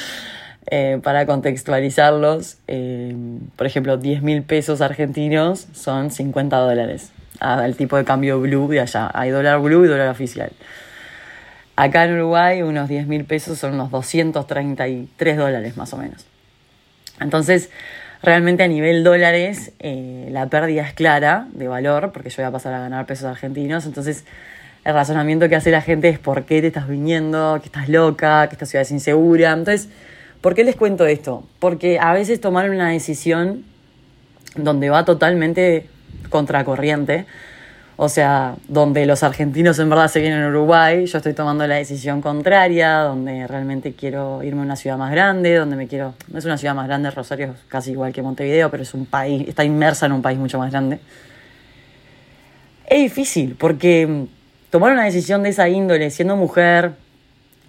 Eh, 0.71 1.01
para 1.03 1.25
contextualizarlos, 1.25 2.59
eh, 2.67 3.17
por 3.57 3.67
ejemplo, 3.67 3.97
10 3.97 4.21
mil 4.21 4.43
pesos 4.43 4.83
argentinos 4.83 5.67
son 5.73 6.11
50 6.11 6.59
dólares 6.59 7.11
al 7.41 7.75
tipo 7.75 7.97
de 7.97 8.05
cambio 8.05 8.39
blue 8.39 8.69
de 8.69 8.81
allá. 8.81 9.11
Hay 9.15 9.31
dólar 9.31 9.61
blue 9.61 9.87
y 9.87 9.89
dólar 9.89 10.09
oficial. 10.09 10.51
Acá 11.75 12.05
en 12.05 12.17
Uruguay, 12.17 12.61
unos 12.61 12.87
10 12.87 13.07
mil 13.07 13.25
pesos 13.25 13.59
son 13.59 13.73
unos 13.75 13.91
233 13.91 15.37
dólares 15.39 15.79
más 15.79 15.95
o 15.95 15.97
menos. 15.97 16.27
Entonces, 17.19 17.71
realmente 18.23 18.63
a 18.63 18.69
nivel 18.69 19.05
dólares 19.05 19.73
eh, 19.79 20.29
la 20.31 20.47
pérdida 20.47 20.83
es 20.83 20.93
clara 20.93 21.47
de 21.53 21.69
valor, 21.69 22.13
porque 22.13 22.31
yo 22.31 22.37
voy 22.39 22.47
a 22.47 22.51
pasar 22.51 22.75
a 22.75 22.81
ganar 22.81 23.07
pesos 23.07 23.27
argentinos, 23.27 23.87
entonces 23.87 24.25
el 24.85 24.95
razonamiento 24.95 25.49
que 25.49 25.57
hace 25.57 25.71
la 25.71 25.83
gente 25.83 26.09
es 26.09 26.19
por 26.19 26.45
qué 26.45 26.61
te 26.61 26.69
estás 26.69 26.89
viniendo, 26.89 27.59
que 27.61 27.67
estás 27.67 27.89
loca, 27.89 28.47
que 28.49 28.55
esta 28.55 28.65
ciudad 28.65 28.83
es 28.83 28.91
insegura. 28.91 29.53
Entonces, 29.53 29.89
¿Por 30.41 30.55
qué 30.55 30.63
les 30.63 30.77
cuento 30.77 31.05
esto? 31.07 31.45
Porque 31.59 31.99
a 31.99 32.13
veces 32.13 32.41
tomar 32.41 32.71
una 32.71 32.91
decisión 32.91 33.65
donde 34.55 34.89
va 34.89 35.05
totalmente 35.05 35.89
contracorriente, 36.31 37.27
o 38.01 38.09
sea, 38.09 38.55
donde 38.69 39.07
los 39.07 39.25
argentinos 39.25 39.77
en 39.81 39.91
verdad 39.91 40.07
se 40.07 40.21
vienen 40.21 40.45
a 40.45 40.49
Uruguay, 40.51 41.05
yo 41.07 41.19
estoy 41.19 41.35
tomando 41.35 41.67
la 41.67 41.75
decisión 41.75 42.23
contraria, 42.23 42.99
donde 43.01 43.45
realmente 43.49 43.93
quiero 43.93 44.41
irme 44.45 44.61
a 44.61 44.65
una 44.67 44.77
ciudad 44.77 44.97
más 44.97 45.11
grande, 45.11 45.57
donde 45.57 45.75
me 45.75 45.89
quiero, 45.89 46.15
no 46.29 46.39
es 46.39 46.45
una 46.45 46.57
ciudad 46.57 46.77
más 46.77 46.87
grande, 46.87 47.11
Rosario 47.11 47.47
es 47.47 47.65
casi 47.67 47.91
igual 47.91 48.13
que 48.13 48.23
Montevideo, 48.23 48.71
pero 48.71 48.85
es 48.85 48.95
un 48.95 49.05
país, 49.05 49.49
está 49.49 49.65
inmersa 49.65 50.07
en 50.07 50.13
un 50.13 50.23
país 50.23 50.39
mucho 50.39 50.61
más 50.61 50.71
grande. 50.71 51.01
Es 52.87 53.03
difícil, 53.03 53.57
porque 53.59 54.27
tomar 54.71 54.93
una 54.93 55.03
decisión 55.03 55.43
de 55.43 55.49
esa 55.49 55.69
índole, 55.69 56.11
siendo 56.11 56.37
mujer, 56.37 56.93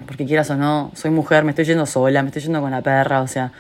porque 0.06 0.28
quieras 0.28 0.48
o 0.52 0.56
no, 0.56 0.92
soy 0.94 1.10
mujer, 1.10 1.44
me 1.44 1.54
estoy 1.54 1.66
yendo 1.66 1.88
sola, 1.88 2.22
me 2.22 2.28
estoy 2.28 2.44
yendo 2.44 2.62
con 2.62 2.70
la 2.70 2.84
perra, 2.84 3.24
o 3.24 3.28
sea, 3.28 3.52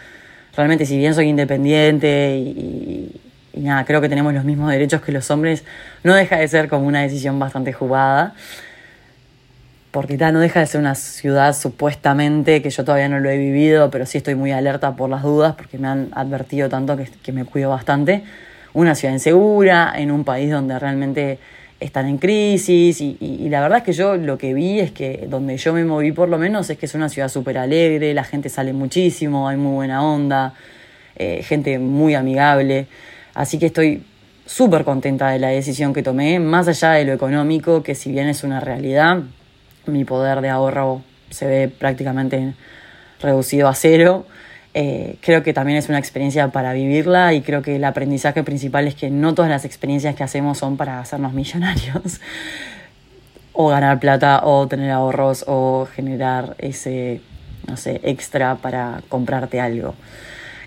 realmente 0.55 0.85
si 0.85 0.99
bien 0.99 1.15
soy 1.15 1.29
independiente 1.29 2.37
y, 2.37 3.21
nada, 3.53 3.85
creo 3.85 4.01
que 4.01 4.09
tenemos 4.09 4.33
los 4.33 4.43
mismos 4.43 4.71
derechos 4.71 5.01
que 5.01 5.11
los 5.11 5.29
hombres, 5.31 5.63
no 6.03 6.13
deja 6.13 6.37
de 6.37 6.47
ser 6.47 6.69
como 6.69 6.87
una 6.87 7.01
decisión 7.01 7.39
bastante 7.39 7.73
jugada, 7.73 8.33
porque 9.91 10.17
tal, 10.17 10.33
no 10.33 10.39
deja 10.39 10.59
de 10.59 10.67
ser 10.67 10.79
una 10.79 10.95
ciudad 10.95 11.55
supuestamente 11.55 12.61
que 12.61 12.69
yo 12.69 12.83
todavía 12.83 13.09
no 13.09 13.19
lo 13.19 13.29
he 13.29 13.37
vivido, 13.37 13.89
pero 13.89 14.05
sí 14.05 14.19
estoy 14.19 14.35
muy 14.35 14.51
alerta 14.51 14.95
por 14.95 15.09
las 15.09 15.23
dudas, 15.23 15.55
porque 15.55 15.77
me 15.77 15.87
han 15.87 16.09
advertido 16.13 16.69
tanto 16.69 16.95
que, 16.95 17.09
que 17.23 17.31
me 17.31 17.45
cuido 17.45 17.71
bastante. 17.71 18.23
Una 18.73 18.93
ciudad 18.93 19.13
insegura, 19.13 19.93
en 19.95 20.11
un 20.11 20.23
país 20.23 20.51
donde 20.51 20.77
realmente 20.77 21.39
están 21.79 22.07
en 22.07 22.17
crisis 22.17 22.99
y, 22.99 23.47
la 23.49 23.61
verdad 23.61 23.79
es 23.79 23.83
que 23.83 23.93
yo 23.93 24.17
lo 24.17 24.37
que 24.37 24.53
vi 24.53 24.79
es 24.79 24.91
que 24.91 25.25
donde 25.29 25.57
yo 25.57 25.73
me 25.73 25.85
moví 25.85 26.11
por 26.11 26.27
lo 26.27 26.37
menos 26.37 26.69
es 26.69 26.77
que 26.77 26.85
es 26.85 26.93
una 26.93 27.09
ciudad 27.09 27.29
súper 27.29 27.57
alegre, 27.57 28.13
la 28.13 28.23
gente 28.23 28.49
sale 28.49 28.73
muchísimo, 28.73 29.47
hay 29.47 29.57
muy 29.57 29.73
buena 29.73 30.03
onda, 30.03 30.53
eh, 31.15 31.41
gente 31.43 31.79
muy 31.79 32.15
amigable, 32.15 32.87
así 33.39 33.57
que 33.57 33.67
estoy 33.67 34.03
súper 34.45 34.83
contenta 34.83 35.29
de 35.29 35.39
la 35.39 35.47
decisión 35.47 35.93
que 35.93 36.03
tomé, 36.03 36.39
más 36.39 36.67
allá 36.67 36.91
de 36.91 37.05
lo 37.05 37.13
económico, 37.13 37.83
que 37.83 37.95
si 37.95 38.11
bien 38.11 38.27
es 38.27 38.43
una 38.43 38.59
realidad, 38.59 39.23
mi 39.85 40.03
poder 40.03 40.41
de 40.41 40.49
ahorro 40.49 41.01
se 41.29 41.45
ve 41.45 41.69
prácticamente 41.69 42.53
reducido 43.21 43.69
a 43.69 43.75
cero. 43.75 44.25
Eh, 44.73 45.15
creo 45.21 45.41
que 45.41 45.53
también 45.53 45.77
es 45.77 45.87
una 45.87 45.99
experiencia 45.99 46.49
para 46.49 46.73
vivirla 46.73 47.33
y 47.33 47.41
creo 47.41 47.61
que 47.61 47.77
el 47.77 47.85
aprendizaje 47.85 48.43
principal 48.43 48.87
es 48.87 48.95
que 48.95 49.09
no 49.09 49.33
todas 49.33 49.49
las 49.49 49.63
experiencias 49.63 50.15
que 50.15 50.23
hacemos 50.23 50.57
son 50.57 50.75
para 50.75 50.99
hacernos 50.99 51.31
millonarios 51.31 52.19
o 53.53 53.69
ganar 53.69 54.01
plata 54.01 54.41
o 54.43 54.67
tener 54.67 54.91
ahorros 54.91 55.45
o 55.47 55.87
generar 55.95 56.55
ese, 56.57 57.21
no 57.67 57.77
sé, 57.77 58.01
extra 58.03 58.55
para 58.55 59.01
comprarte 59.07 59.61
algo. 59.61 59.95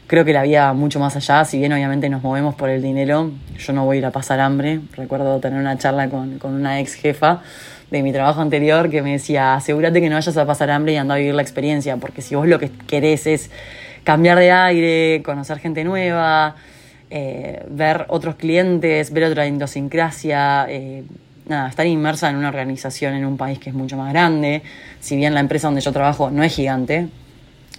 Creo 0.06 0.24
que 0.24 0.32
la 0.32 0.42
vida 0.42 0.72
mucho 0.74 1.00
más 1.00 1.16
allá, 1.16 1.44
si 1.44 1.58
bien 1.58 1.72
obviamente 1.72 2.08
nos 2.10 2.22
movemos 2.22 2.54
por 2.54 2.68
el 2.68 2.82
dinero, 2.82 3.30
yo 3.58 3.72
no 3.72 3.84
voy 3.84 3.96
a 3.96 3.98
ir 4.00 4.06
a 4.06 4.10
pasar 4.10 4.40
hambre. 4.40 4.80
Recuerdo 4.94 5.40
tener 5.40 5.58
una 5.58 5.78
charla 5.78 6.08
con, 6.10 6.38
con 6.38 6.52
una 6.52 6.80
ex 6.80 6.94
jefa 6.94 7.40
de 7.90 8.02
mi 8.02 8.12
trabajo 8.12 8.40
anterior 8.40 8.90
que 8.90 9.02
me 9.02 9.12
decía, 9.12 9.54
asegúrate 9.54 10.00
que 10.00 10.08
no 10.08 10.16
vayas 10.16 10.36
a 10.36 10.46
pasar 10.46 10.70
hambre 10.70 10.94
y 10.94 10.96
anda 10.96 11.14
a 11.14 11.18
vivir 11.18 11.34
la 11.34 11.42
experiencia, 11.42 11.96
porque 11.98 12.22
si 12.22 12.34
vos 12.34 12.48
lo 12.48 12.58
que 12.58 12.70
querés 12.86 13.26
es 13.26 13.50
cambiar 14.02 14.38
de 14.38 14.50
aire, 14.50 15.22
conocer 15.22 15.58
gente 15.58 15.84
nueva, 15.84 16.56
eh, 17.10 17.62
ver 17.68 18.06
otros 18.08 18.36
clientes, 18.36 19.12
ver 19.12 19.24
otra 19.24 19.46
idiosincrasia, 19.46 20.66
eh, 20.70 21.04
nada, 21.46 21.68
estar 21.68 21.86
inmersa 21.86 22.30
en 22.30 22.36
una 22.36 22.48
organización 22.48 23.12
en 23.14 23.26
un 23.26 23.36
país 23.36 23.58
que 23.58 23.68
es 23.68 23.76
mucho 23.76 23.98
más 23.98 24.10
grande. 24.12 24.62
Si 25.00 25.14
bien 25.14 25.34
la 25.34 25.40
empresa 25.40 25.66
donde 25.66 25.82
yo 25.82 25.92
trabajo 25.92 26.30
no 26.30 26.42
es 26.42 26.54
gigante, 26.54 27.08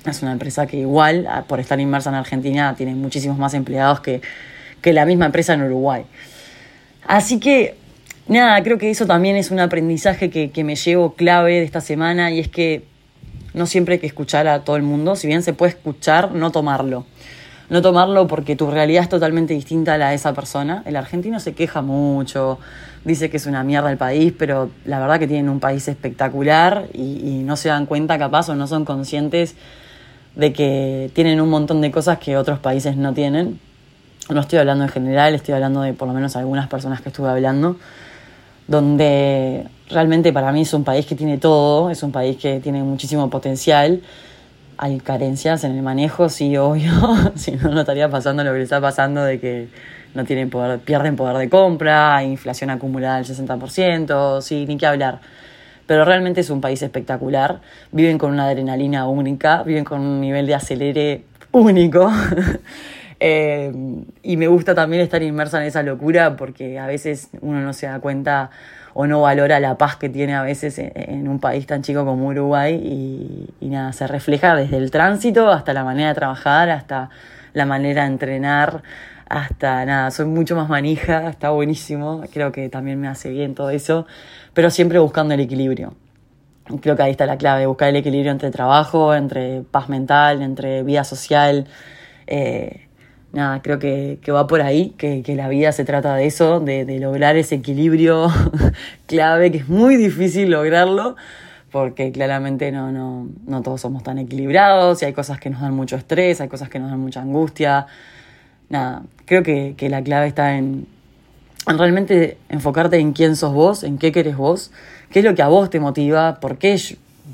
es 0.05 0.21
una 0.21 0.31
empresa 0.31 0.67
que 0.67 0.77
igual, 0.77 1.27
por 1.47 1.59
estar 1.59 1.79
inmersa 1.79 2.09
en 2.09 2.15
Argentina, 2.15 2.75
tiene 2.75 2.95
muchísimos 2.95 3.37
más 3.37 3.53
empleados 3.53 3.99
que, 3.99 4.21
que 4.81 4.93
la 4.93 5.05
misma 5.05 5.25
empresa 5.25 5.53
en 5.53 5.63
Uruguay. 5.63 6.03
Así 7.07 7.39
que, 7.39 7.75
nada, 8.27 8.61
creo 8.63 8.77
que 8.77 8.89
eso 8.89 9.05
también 9.05 9.35
es 9.35 9.51
un 9.51 9.59
aprendizaje 9.59 10.29
que, 10.29 10.51
que 10.51 10.63
me 10.63 10.75
llevo 10.75 11.13
clave 11.13 11.53
de 11.53 11.63
esta 11.63 11.81
semana 11.81 12.31
y 12.31 12.39
es 12.39 12.47
que 12.47 12.83
no 13.53 13.65
siempre 13.65 13.95
hay 13.95 13.99
que 13.99 14.07
escuchar 14.07 14.47
a 14.47 14.63
todo 14.63 14.75
el 14.75 14.83
mundo, 14.83 15.15
si 15.15 15.27
bien 15.27 15.43
se 15.43 15.53
puede 15.53 15.71
escuchar, 15.71 16.31
no 16.31 16.51
tomarlo. 16.51 17.05
No 17.69 17.81
tomarlo 17.81 18.27
porque 18.27 18.55
tu 18.55 18.69
realidad 18.69 19.03
es 19.03 19.09
totalmente 19.09 19.53
distinta 19.53 19.93
a 19.93 19.97
la 19.97 20.09
de 20.09 20.15
esa 20.15 20.33
persona. 20.33 20.83
El 20.85 20.95
argentino 20.95 21.39
se 21.39 21.53
queja 21.53 21.81
mucho, 21.81 22.59
dice 23.05 23.29
que 23.29 23.37
es 23.37 23.45
una 23.45 23.63
mierda 23.63 23.89
el 23.89 23.97
país, 23.97 24.33
pero 24.37 24.69
la 24.85 24.99
verdad 24.99 25.19
que 25.19 25.27
tienen 25.27 25.49
un 25.49 25.59
país 25.59 25.87
espectacular 25.87 26.87
y, 26.93 27.41
no 27.43 27.55
se 27.57 27.69
dan 27.69 27.85
cuenta 27.85 28.17
capaz 28.17 28.49
o 28.49 28.55
no 28.55 28.67
son 28.67 28.85
conscientes 28.85 29.55
de 30.35 30.53
que 30.53 31.11
tienen 31.13 31.41
un 31.41 31.49
montón 31.49 31.81
de 31.81 31.91
cosas 31.91 32.19
que 32.19 32.37
otros 32.37 32.59
países 32.59 32.97
no 32.97 33.13
tienen. 33.13 33.59
No 34.29 34.39
estoy 34.39 34.59
hablando 34.59 34.85
en 34.85 34.89
general, 34.89 35.35
estoy 35.35 35.53
hablando 35.53 35.81
de 35.81 35.93
por 35.93 36.07
lo 36.07 36.13
menos 36.13 36.35
algunas 36.35 36.67
personas 36.67 37.01
que 37.01 37.09
estuve 37.09 37.29
hablando 37.29 37.77
donde 38.67 39.67
realmente 39.89 40.31
para 40.31 40.51
mí 40.51 40.61
es 40.61 40.73
un 40.73 40.83
país 40.83 41.05
que 41.05 41.15
tiene 41.15 41.37
todo, 41.37 41.89
es 41.89 42.03
un 42.03 42.11
país 42.11 42.37
que 42.37 42.59
tiene 42.59 42.83
muchísimo 42.83 43.29
potencial. 43.29 44.01
Hay 44.77 44.99
carencias 44.99 45.63
en 45.63 45.75
el 45.75 45.81
manejo, 45.81 46.29
sí, 46.29 46.57
obvio, 46.57 46.91
si 47.35 47.51
no, 47.51 47.69
no 47.69 47.81
estaría 47.81 48.09
pasando 48.09 48.43
lo 48.43 48.51
que 48.51 48.57
le 48.57 48.63
está 48.63 48.81
pasando 48.81 49.23
de 49.23 49.39
que 49.39 49.67
no 50.13 50.25
tienen 50.25 50.49
poder, 50.49 50.79
pierden 50.79 51.15
poder 51.15 51.37
de 51.37 51.49
compra, 51.49 52.23
inflación 52.23 52.69
acumulada 52.69 53.17
del 53.21 53.25
60%, 53.25 54.41
sí, 54.41 54.65
ni 54.67 54.77
que 54.77 54.85
hablar. 54.85 55.19
Pero 55.85 56.05
realmente 56.05 56.41
es 56.41 56.49
un 56.49 56.61
país 56.61 56.81
espectacular, 56.81 57.61
viven 57.91 58.17
con 58.17 58.31
una 58.31 58.45
adrenalina 58.47 59.07
única, 59.07 59.63
viven 59.63 59.83
con 59.83 60.01
un 60.01 60.21
nivel 60.21 60.47
de 60.47 60.55
acelere 60.55 61.23
único. 61.51 62.11
Eh, 63.25 63.71
y 64.21 64.35
me 64.35 64.47
gusta 64.47 64.75
también 64.75 65.01
estar 65.01 65.23
inmersa 65.23 65.61
en 65.61 65.67
esa 65.67 65.81
locura 65.81 66.35
porque 66.35 66.77
a 66.77 66.87
veces 66.87 67.29
uno 67.39 67.61
no 67.61 67.71
se 67.71 67.85
da 67.85 68.01
cuenta 68.01 68.49
o 68.93 69.07
no 69.07 69.21
valora 69.21 69.61
la 69.61 69.77
paz 69.77 69.95
que 69.95 70.09
tiene 70.09 70.35
a 70.35 70.43
veces 70.43 70.77
en, 70.77 71.27
un 71.29 71.39
país 71.39 71.65
tan 71.65 71.81
chico 71.81 72.03
como 72.05 72.27
Uruguay 72.27 72.75
y, 73.61 73.69
nada, 73.69 73.93
se 73.93 74.07
refleja 74.07 74.55
desde 74.55 74.75
el 74.75 74.91
tránsito 74.91 75.49
hasta 75.49 75.73
la 75.73 75.85
manera 75.85 76.09
de 76.09 76.15
trabajar, 76.15 76.69
hasta 76.69 77.09
la 77.53 77.65
manera 77.65 78.03
de 78.03 78.09
entrenar, 78.09 78.83
hasta 79.33 79.83
nada, 79.85 80.11
soy 80.11 80.27
mucho 80.27 80.55
más 80.55 80.69
manija, 80.69 81.27
está 81.27 81.49
buenísimo, 81.49 82.23
creo 82.31 82.51
que 82.51 82.69
también 82.69 83.01
me 83.01 83.07
hace 83.07 83.29
bien 83.31 83.55
todo 83.55 83.71
eso, 83.71 84.05
pero 84.53 84.69
siempre 84.69 84.99
buscando 84.99 85.33
el 85.33 85.39
equilibrio. 85.39 85.95
Creo 86.81 86.95
que 86.95 87.01
ahí 87.01 87.11
está 87.11 87.25
la 87.25 87.37
clave, 87.37 87.65
buscar 87.65 87.89
el 87.89 87.95
equilibrio 87.95 88.31
entre 88.31 88.51
trabajo, 88.51 89.15
entre 89.15 89.63
paz 89.63 89.89
mental, 89.89 90.43
entre 90.43 90.83
vida 90.83 91.03
social. 91.03 91.65
Eh, 92.27 92.87
nada, 93.31 93.61
creo 93.63 93.79
que, 93.79 94.19
va 94.31 94.45
por 94.45 94.61
ahí, 94.61 94.91
que, 94.91 95.23
la 95.35 95.49
vida 95.49 95.71
se 95.71 95.83
trata 95.83 96.15
de 96.15 96.27
eso, 96.27 96.59
de, 96.59 96.85
lograr 96.99 97.35
ese 97.35 97.55
equilibrio 97.55 98.27
clave, 99.07 99.51
que 99.51 99.57
es 99.57 99.67
muy 99.67 99.95
difícil 99.97 100.51
lograrlo, 100.51 101.15
porque 101.71 102.11
claramente 102.11 102.71
no, 102.71 102.91
no, 102.91 103.27
no 103.47 103.61
todos 103.63 103.81
somos 103.81 104.03
tan 104.03 104.19
equilibrados 104.19 105.01
y 105.01 105.05
hay 105.05 105.13
cosas 105.13 105.39
que 105.39 105.49
nos 105.49 105.61
dan 105.61 105.73
mucho 105.73 105.95
estrés, 105.95 106.39
hay 106.39 106.49
cosas 106.49 106.69
que 106.69 106.77
nos 106.77 106.91
dan 106.91 106.99
mucha 106.99 107.21
angustia. 107.21 107.87
Nada, 108.73 109.03
creo 109.25 109.43
que, 109.43 109.75
la 109.87 110.01
clave 110.01 110.25
está 110.25 110.57
en, 110.57 110.87
en 111.67 111.77
realmente 111.77 112.39
enfocarte 112.49 112.97
en 112.97 113.13
quién 113.13 113.35
sos 113.35 113.53
vos, 113.53 113.83
en 113.83 113.99
qué 113.99 114.11
querés 114.11 114.35
vos, 114.35 114.71
qué 115.11 115.19
es 115.19 115.25
lo 115.25 115.35
que 115.35 115.43
a 115.43 115.47
vos 115.47 115.69
te 115.69 115.79
motiva, 115.79 116.39
por 116.39 116.57
qué, 116.57 116.81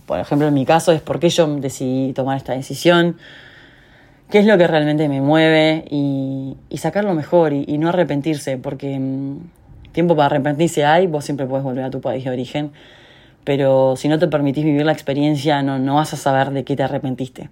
por 0.05 0.19
ejemplo 0.19 0.49
en 0.49 0.53
mi 0.53 0.65
caso 0.65 0.91
es 0.91 0.99
por 0.99 1.21
qué 1.21 1.29
yo 1.29 1.47
decidí 1.47 2.11
tomar 2.11 2.35
esta 2.35 2.51
decisión, 2.51 3.15
qué 4.29 4.39
es 4.39 4.45
lo 4.45 4.57
que 4.57 4.67
realmente 4.67 5.07
me 5.07 5.21
mueve 5.21 5.85
y, 5.89 6.57
y 6.67 6.77
sacarlo 6.77 7.13
mejor 7.13 7.53
y, 7.53 7.77
no 7.77 7.87
arrepentirse, 7.87 8.57
porque 8.57 8.99
mm, 8.99 9.37
tiempo 9.93 10.17
para 10.17 10.25
arrepentirse 10.25 10.83
hay, 10.83 11.07
vos 11.07 11.23
siempre 11.23 11.45
puedes 11.45 11.63
volver 11.63 11.85
a 11.85 11.89
tu 11.89 12.01
país 12.01 12.25
de 12.25 12.31
origen, 12.31 12.71
pero 13.45 13.95
si 13.95 14.09
no 14.09 14.19
te 14.19 14.27
permitís 14.27 14.65
vivir 14.65 14.85
la 14.85 14.91
experiencia 14.91 15.63
no 15.63 15.95
vas 15.95 16.13
a 16.13 16.17
saber 16.17 16.51
de 16.51 16.65
qué 16.65 16.75
te 16.75 16.83
arrepentiste. 16.83 17.49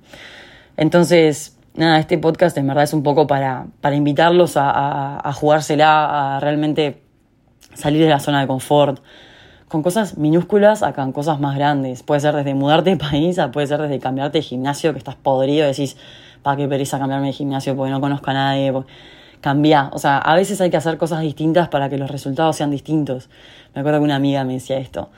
Entonces, 0.75 1.56
nada, 1.77 1.99
este 1.99 2.17
podcast 2.17 2.57
en 2.57 2.67
verdad 2.67 2.83
es 2.83 2.93
un 2.93 3.03
poco 3.03 3.27
para, 3.27 3.67
para 3.81 3.95
invitarlos 3.95 4.57
a, 4.57 4.69
a, 4.69 5.29
a 5.29 5.33
jugársela, 5.33 6.35
a 6.35 6.39
realmente 6.39 7.01
salir 7.73 8.03
de 8.03 8.09
la 8.09 8.19
zona 8.19 8.41
de 8.41 8.47
confort, 8.47 9.01
con 9.67 9.83
cosas 9.83 10.17
minúsculas 10.17 10.81
a 10.81 10.93
con 10.93 11.11
cosas 11.11 11.39
más 11.39 11.55
grandes. 11.55 12.03
Puede 12.03 12.21
ser 12.21 12.35
desde 12.35 12.53
mudarte 12.53 12.89
de 12.89 12.97
país, 12.97 13.39
a 13.39 13.51
puede 13.51 13.67
ser 13.67 13.81
desde 13.81 13.99
cambiarte 13.99 14.39
de 14.39 14.41
gimnasio, 14.41 14.91
que 14.93 14.99
estás 14.99 15.15
podrido 15.15 15.67
decís, 15.67 15.97
para 16.41 16.57
qué 16.57 16.67
pereza 16.67 16.99
cambiarme 16.99 17.27
de 17.27 17.33
gimnasio 17.33 17.75
porque 17.75 17.91
no 17.91 18.01
conozco 18.01 18.29
a 18.31 18.33
nadie. 18.33 18.73
Cambia. 19.41 19.91
O 19.93 19.99
sea, 19.99 20.17
a 20.17 20.35
veces 20.35 20.59
hay 20.61 20.71
que 20.71 20.77
hacer 20.77 20.97
cosas 20.97 21.21
distintas 21.21 21.67
para 21.69 21.89
que 21.89 21.97
los 21.97 22.09
resultados 22.09 22.55
sean 22.55 22.71
distintos. 22.71 23.29
Me 23.75 23.81
acuerdo 23.81 23.99
que 23.99 24.05
una 24.05 24.15
amiga 24.15 24.43
me 24.43 24.53
decía 24.53 24.77
esto. 24.77 25.09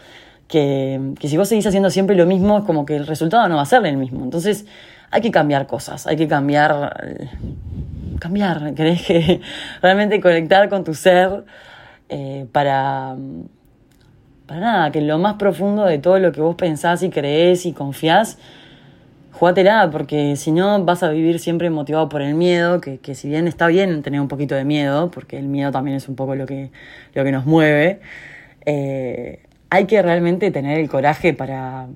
Que, 0.47 1.13
que 1.19 1.29
si 1.29 1.37
vos 1.37 1.47
seguís 1.47 1.65
haciendo 1.67 1.89
siempre 1.89 2.15
lo 2.15 2.25
mismo, 2.25 2.57
es 2.57 2.63
como 2.65 2.85
que 2.85 2.97
el 2.97 3.07
resultado 3.07 3.47
no 3.47 3.55
va 3.55 3.61
a 3.61 3.65
ser 3.65 3.85
el 3.85 3.95
mismo. 3.95 4.23
Entonces, 4.23 4.65
hay 5.11 5.21
que 5.21 5.31
cambiar 5.31 5.67
cosas, 5.67 6.07
hay 6.07 6.17
que 6.17 6.27
cambiar. 6.27 6.93
Cambiar, 8.19 8.73
querés 8.75 9.01
que 9.03 9.41
realmente 9.81 10.19
conectar 10.19 10.69
con 10.69 10.83
tu 10.83 10.93
ser 10.93 11.45
eh, 12.09 12.45
para. 12.51 13.15
Para 14.45 14.61
nada, 14.61 14.91
que 14.91 15.01
lo 15.01 15.19
más 15.19 15.35
profundo 15.35 15.85
de 15.85 15.99
todo 15.99 16.17
lo 16.17 16.31
que 16.31 16.41
vos 16.41 16.55
pensás 16.55 17.03
y 17.03 17.11
creés 17.11 17.67
y 17.67 17.73
confiás 17.73 18.39
jugátela, 19.39 19.89
porque 19.89 20.35
si 20.35 20.51
no 20.51 20.83
vas 20.83 21.01
a 21.01 21.09
vivir 21.09 21.39
siempre 21.39 21.69
motivado 21.69 22.09
por 22.09 22.21
el 22.21 22.33
miedo, 22.33 22.81
que, 22.81 22.97
que, 22.97 23.15
si 23.15 23.29
bien 23.29 23.47
está 23.47 23.67
bien 23.67 24.01
tener 24.01 24.19
un 24.19 24.27
poquito 24.27 24.53
de 24.55 24.65
miedo, 24.65 25.11
porque 25.11 25.37
el 25.37 25.47
miedo 25.47 25.71
también 25.71 25.95
es 25.95 26.09
un 26.09 26.15
poco 26.15 26.35
lo 26.35 26.45
que, 26.45 26.71
lo 27.13 27.23
que 27.23 27.31
nos 27.31 27.45
mueve, 27.45 28.01
eh, 28.65 29.43
hay 29.69 29.85
que 29.85 30.01
realmente 30.01 30.51
tener 30.51 30.79
el 30.79 30.89
coraje 30.89 31.33
para, 31.33 31.87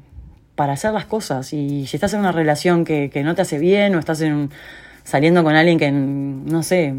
para 0.55 0.74
hacer 0.74 0.93
las 0.93 1.05
cosas. 1.05 1.53
Y 1.53 1.88
si 1.88 1.98
estás 1.98 2.13
en 2.13 2.19
una 2.19 2.31
relación 2.31 2.86
que, 2.86 3.10
que 3.10 3.24
no 3.24 3.36
te 3.36 3.41
hace 3.41 3.57
bien 3.57 3.95
o 3.95 4.00
estás 4.00 4.22
en, 4.22 4.50
saliendo 5.03 5.43
con 5.43 5.55
alguien 5.55 5.77
que, 5.77 5.91
no 5.91 6.63
sé, 6.63 6.95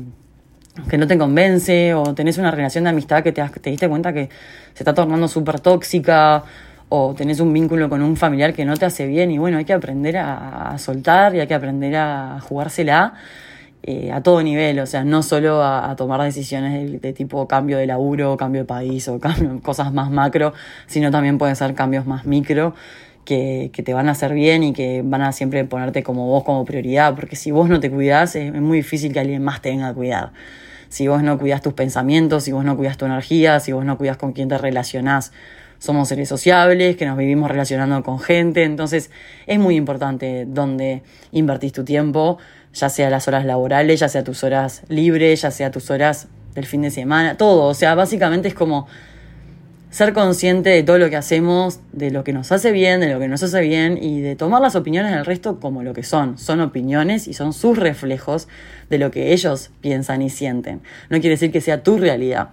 que 0.89 0.99
no 0.99 1.07
te 1.07 1.17
convence 1.17 1.95
o 1.95 2.15
tenés 2.15 2.39
una 2.39 2.51
relación 2.51 2.85
de 2.85 2.91
amistad 2.91 3.23
que 3.23 3.33
te, 3.33 3.43
te 3.43 3.71
diste 3.71 3.89
cuenta 3.89 4.13
que 4.13 4.29
se 4.75 4.83
está 4.83 4.93
tornando 4.93 5.29
súper 5.29 5.61
tóxica 5.61 6.43
o 6.89 7.15
tenés 7.15 7.41
un 7.41 7.53
vínculo 7.53 7.89
con 7.89 8.03
un 8.03 8.17
familiar 8.17 8.53
que 8.53 8.65
no 8.65 8.77
te 8.77 8.85
hace 8.85 9.07
bien 9.07 9.31
y 9.31 9.39
bueno, 9.39 9.59
hay 9.59 9.65
que 9.65 9.73
aprender 9.73 10.17
a, 10.19 10.77
soltar 10.79 11.35
y 11.35 11.41
hay 11.41 11.47
que 11.47 11.55
aprender 11.55 11.97
a 11.97 12.41
jugársela 12.41 13.15
eh, 13.83 14.11
a 14.13 14.23
todo 14.23 14.43
nivel, 14.43 14.79
o 14.81 14.87
sea, 14.87 15.05
no 15.05 15.23
solo 15.23 15.63
a, 15.63 15.95
tomar 15.97 16.21
decisiones 16.23 17.01
de, 17.01 17.13
tipo 17.13 17.47
cambio 17.47 17.79
de 17.79 17.87
laburo, 17.87 18.37
cambio 18.37 18.63
de 18.63 18.67
país 18.67 19.09
o 19.09 19.21
cosas 19.63 19.93
más 19.93 20.11
macro, 20.11 20.55
sino 20.87 21.11
también 21.11 21.39
pueden 21.39 21.55
ser 21.55 21.75
cambios 21.75 22.07
más 22.07 22.27
micro 22.27 22.75
que, 23.25 23.71
te 23.73 23.95
van 23.95 24.09
a 24.09 24.13
hacer 24.13 24.33
bien 24.35 24.63
y 24.63 24.73
que 24.73 25.03
van 25.05 25.23
a 25.23 25.33
siempre 25.33 25.65
ponerte 25.65 26.03
como 26.03 26.27
vos 26.27 26.45
como 26.45 26.65
prioridad, 26.65 27.15
porque 27.15 27.37
si 27.37 27.51
vos 27.51 27.69
no 27.69 27.81
te 27.81 27.91
cuidás 27.91 28.37
es, 28.37 28.53
muy 28.53 28.79
difícil 28.79 29.13
que 29.13 29.21
alguien 29.21 29.43
más 29.43 29.61
te 29.61 29.71
venga 29.71 29.89
a 29.89 29.95
cuidar. 29.95 30.33
Si 30.89 31.09
vos 31.09 31.23
no 31.23 31.39
cuidas 31.39 31.63
tus 31.63 31.73
pensamientos, 31.73 32.45
si 32.45 32.53
vos 32.53 32.65
no 32.65 32.77
cuidas 32.77 32.97
tu 32.97 33.07
energía, 33.07 33.59
si 33.61 33.73
vos 33.73 33.85
no 33.85 33.99
cuidas 33.99 34.17
con 34.17 34.33
quién 34.33 34.49
te 34.49 34.59
relacionás, 34.59 35.33
somos 35.79 36.09
seres 36.09 36.29
sociables, 36.29 36.97
que 36.97 37.05
nos 37.05 37.19
vivimos 37.19 37.51
relacionando 37.51 38.03
con 38.03 38.21
gente, 38.21 38.63
entonces 38.63 39.11
es 39.47 39.59
muy 39.59 39.77
importante 39.77 40.45
dónde 40.47 41.03
invertís 41.33 41.73
tu 41.73 41.85
tiempo, 41.85 42.39
ya 42.73 42.89
sea 42.89 43.11
las 43.11 43.27
horas 43.29 43.45
laborales, 43.45 44.01
ya 44.01 44.09
sea 44.09 44.23
tus 44.25 44.45
horas 44.45 44.83
libres, 44.89 45.43
ya 45.43 45.51
sea 45.51 45.71
tus 45.71 45.91
horas 45.91 46.29
del 46.55 46.67
fin 46.67 46.83
de 46.83 46.91
semana, 46.91 47.37
todo, 47.37 47.65
o 47.65 47.75
sea, 47.75 47.95
básicamente 47.95 48.49
es 48.49 48.55
como 48.55 48.87
ser 49.95 50.13
consciente 50.13 50.71
de 50.71 50.83
todo 50.83 50.99
lo 50.99 51.09
que 51.09 51.15
hacemos, 51.15 51.79
de 51.93 52.11
lo 52.11 52.25
que 52.25 52.33
nos 52.33 52.51
hace 52.51 52.73
bien, 52.73 52.99
de 52.99 53.13
lo 53.13 53.21
que 53.21 53.29
nos 53.29 53.45
hace 53.45 53.61
bien 53.61 53.97
y 53.97 54.23
de 54.23 54.35
tomar 54.35 54.61
las 54.61 54.75
opiniones 54.75 55.13
del 55.13 55.25
resto 55.25 55.61
como 55.61 55.85
lo 55.85 55.93
que 55.93 56.03
son. 56.03 56.37
Son 56.37 56.61
opiniones 56.61 57.29
y 57.29 57.33
son 57.33 57.53
sus 57.53 57.79
reflejos 57.79 58.49
de 58.91 58.99
lo 58.99 59.13
que 59.13 59.33
ellos 59.33 59.71
piensan 59.83 60.21
y 60.21 60.31
sienten. 60.31 60.81
No 61.11 61.21
quiere 61.21 61.37
decir 61.37 61.53
que 61.53 61.61
sea 61.61 61.85
tu 61.85 61.97
realidad. 61.97 62.49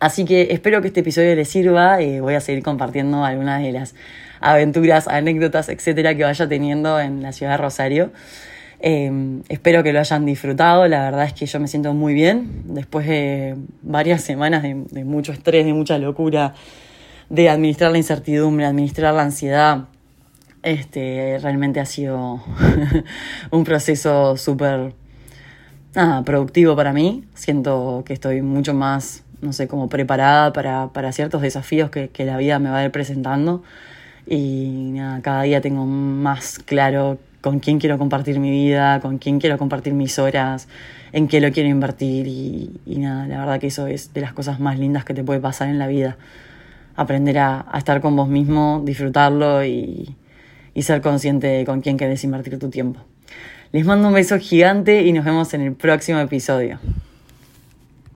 Así 0.00 0.26
que 0.26 0.48
espero 0.50 0.82
que 0.82 0.88
este 0.88 1.00
episodio 1.00 1.34
les 1.34 1.48
sirva. 1.48 2.02
Eh, 2.02 2.20
voy 2.20 2.34
a 2.34 2.42
seguir 2.42 2.62
compartiendo 2.62 3.24
algunas 3.24 3.62
de 3.62 3.72
las 3.72 3.94
aventuras, 4.40 5.08
anécdotas, 5.08 5.70
etcétera, 5.70 6.14
que 6.14 6.24
vaya 6.24 6.46
teniendo 6.46 7.00
en 7.00 7.22
la 7.22 7.32
ciudad 7.32 7.52
de 7.52 7.56
Rosario. 7.56 8.10
Em, 8.82 9.42
espero 9.50 9.82
que 9.82 9.92
lo 9.92 10.00
hayan 10.00 10.24
disfrutado. 10.24 10.88
La 10.88 11.02
verdad 11.02 11.24
es 11.24 11.34
que 11.34 11.46
yo 11.46 11.60
me 11.60 11.68
siento 11.68 11.92
muy 11.92 12.14
bien. 12.14 12.62
Después 12.64 13.06
de 13.06 13.56
varias 13.82 14.22
semanas 14.22 14.62
de, 14.62 15.04
mucho 15.04 15.32
estrés, 15.32 15.66
de 15.66 15.74
mucha 15.74 15.98
locura, 15.98 16.54
de 17.28 17.48
administrar 17.50 17.92
la 17.92 17.98
incertidumbre, 17.98 18.64
administrar 18.64 19.14
la 19.14 19.22
ansiedad. 19.22 19.84
Este, 20.62 21.38
realmente 21.40 21.80
ha 21.80 21.86
sido 21.86 22.42
un 23.50 23.64
proceso 23.64 24.36
súper 24.36 24.94
productivo 26.24 26.74
para 26.74 26.92
mí. 26.92 27.24
Siento 27.34 28.02
que 28.06 28.14
estoy 28.14 28.42
mucho 28.42 28.74
más 28.74 29.24
no 29.42 29.54
sé, 29.54 29.68
como 29.68 29.88
preparada 29.88 30.52
para, 30.52 30.88
para 30.92 31.12
ciertos 31.12 31.40
desafíos 31.40 31.90
que, 31.90 32.08
que, 32.08 32.26
la 32.26 32.36
vida 32.36 32.58
me 32.58 32.68
va 32.68 32.78
a 32.78 32.84
ir 32.84 32.90
presentando. 32.90 33.62
Y 34.26 34.90
nada, 34.92 35.22
cada 35.22 35.42
día 35.42 35.60
tengo 35.62 35.86
más 35.86 36.58
claro 36.58 37.18
con 37.40 37.60
quién 37.60 37.78
quiero 37.78 37.98
compartir 37.98 38.38
mi 38.38 38.50
vida, 38.50 39.00
con 39.00 39.18
quién 39.18 39.40
quiero 39.40 39.58
compartir 39.58 39.94
mis 39.94 40.18
horas, 40.18 40.68
en 41.12 41.28
qué 41.28 41.40
lo 41.40 41.50
quiero 41.52 41.68
invertir. 41.68 42.26
Y, 42.26 42.70
nada, 42.98 43.26
la 43.26 43.38
verdad 43.38 43.60
que 43.60 43.68
eso 43.68 43.86
es 43.86 44.12
de 44.12 44.20
las 44.20 44.32
cosas 44.32 44.60
más 44.60 44.78
lindas 44.78 45.04
que 45.04 45.14
te 45.14 45.24
puede 45.24 45.40
pasar 45.40 45.68
en 45.68 45.78
la 45.78 45.86
vida. 45.86 46.16
Aprender 46.96 47.38
a, 47.38 47.66
a 47.70 47.78
estar 47.78 48.00
con 48.00 48.16
vos 48.16 48.28
mismo, 48.28 48.82
disfrutarlo 48.84 49.64
y, 49.64 50.16
y 50.74 50.82
ser 50.82 51.00
consciente 51.00 51.46
de 51.46 51.64
con 51.64 51.80
quién 51.80 51.96
querés 51.96 52.24
invertir 52.24 52.58
tu 52.58 52.68
tiempo. 52.68 53.00
Les 53.72 53.84
mando 53.86 54.08
un 54.08 54.14
beso 54.14 54.38
gigante 54.38 55.02
y 55.02 55.12
nos 55.12 55.24
vemos 55.24 55.54
en 55.54 55.62
el 55.62 55.74
próximo 55.74 56.18
episodio. 56.18 56.78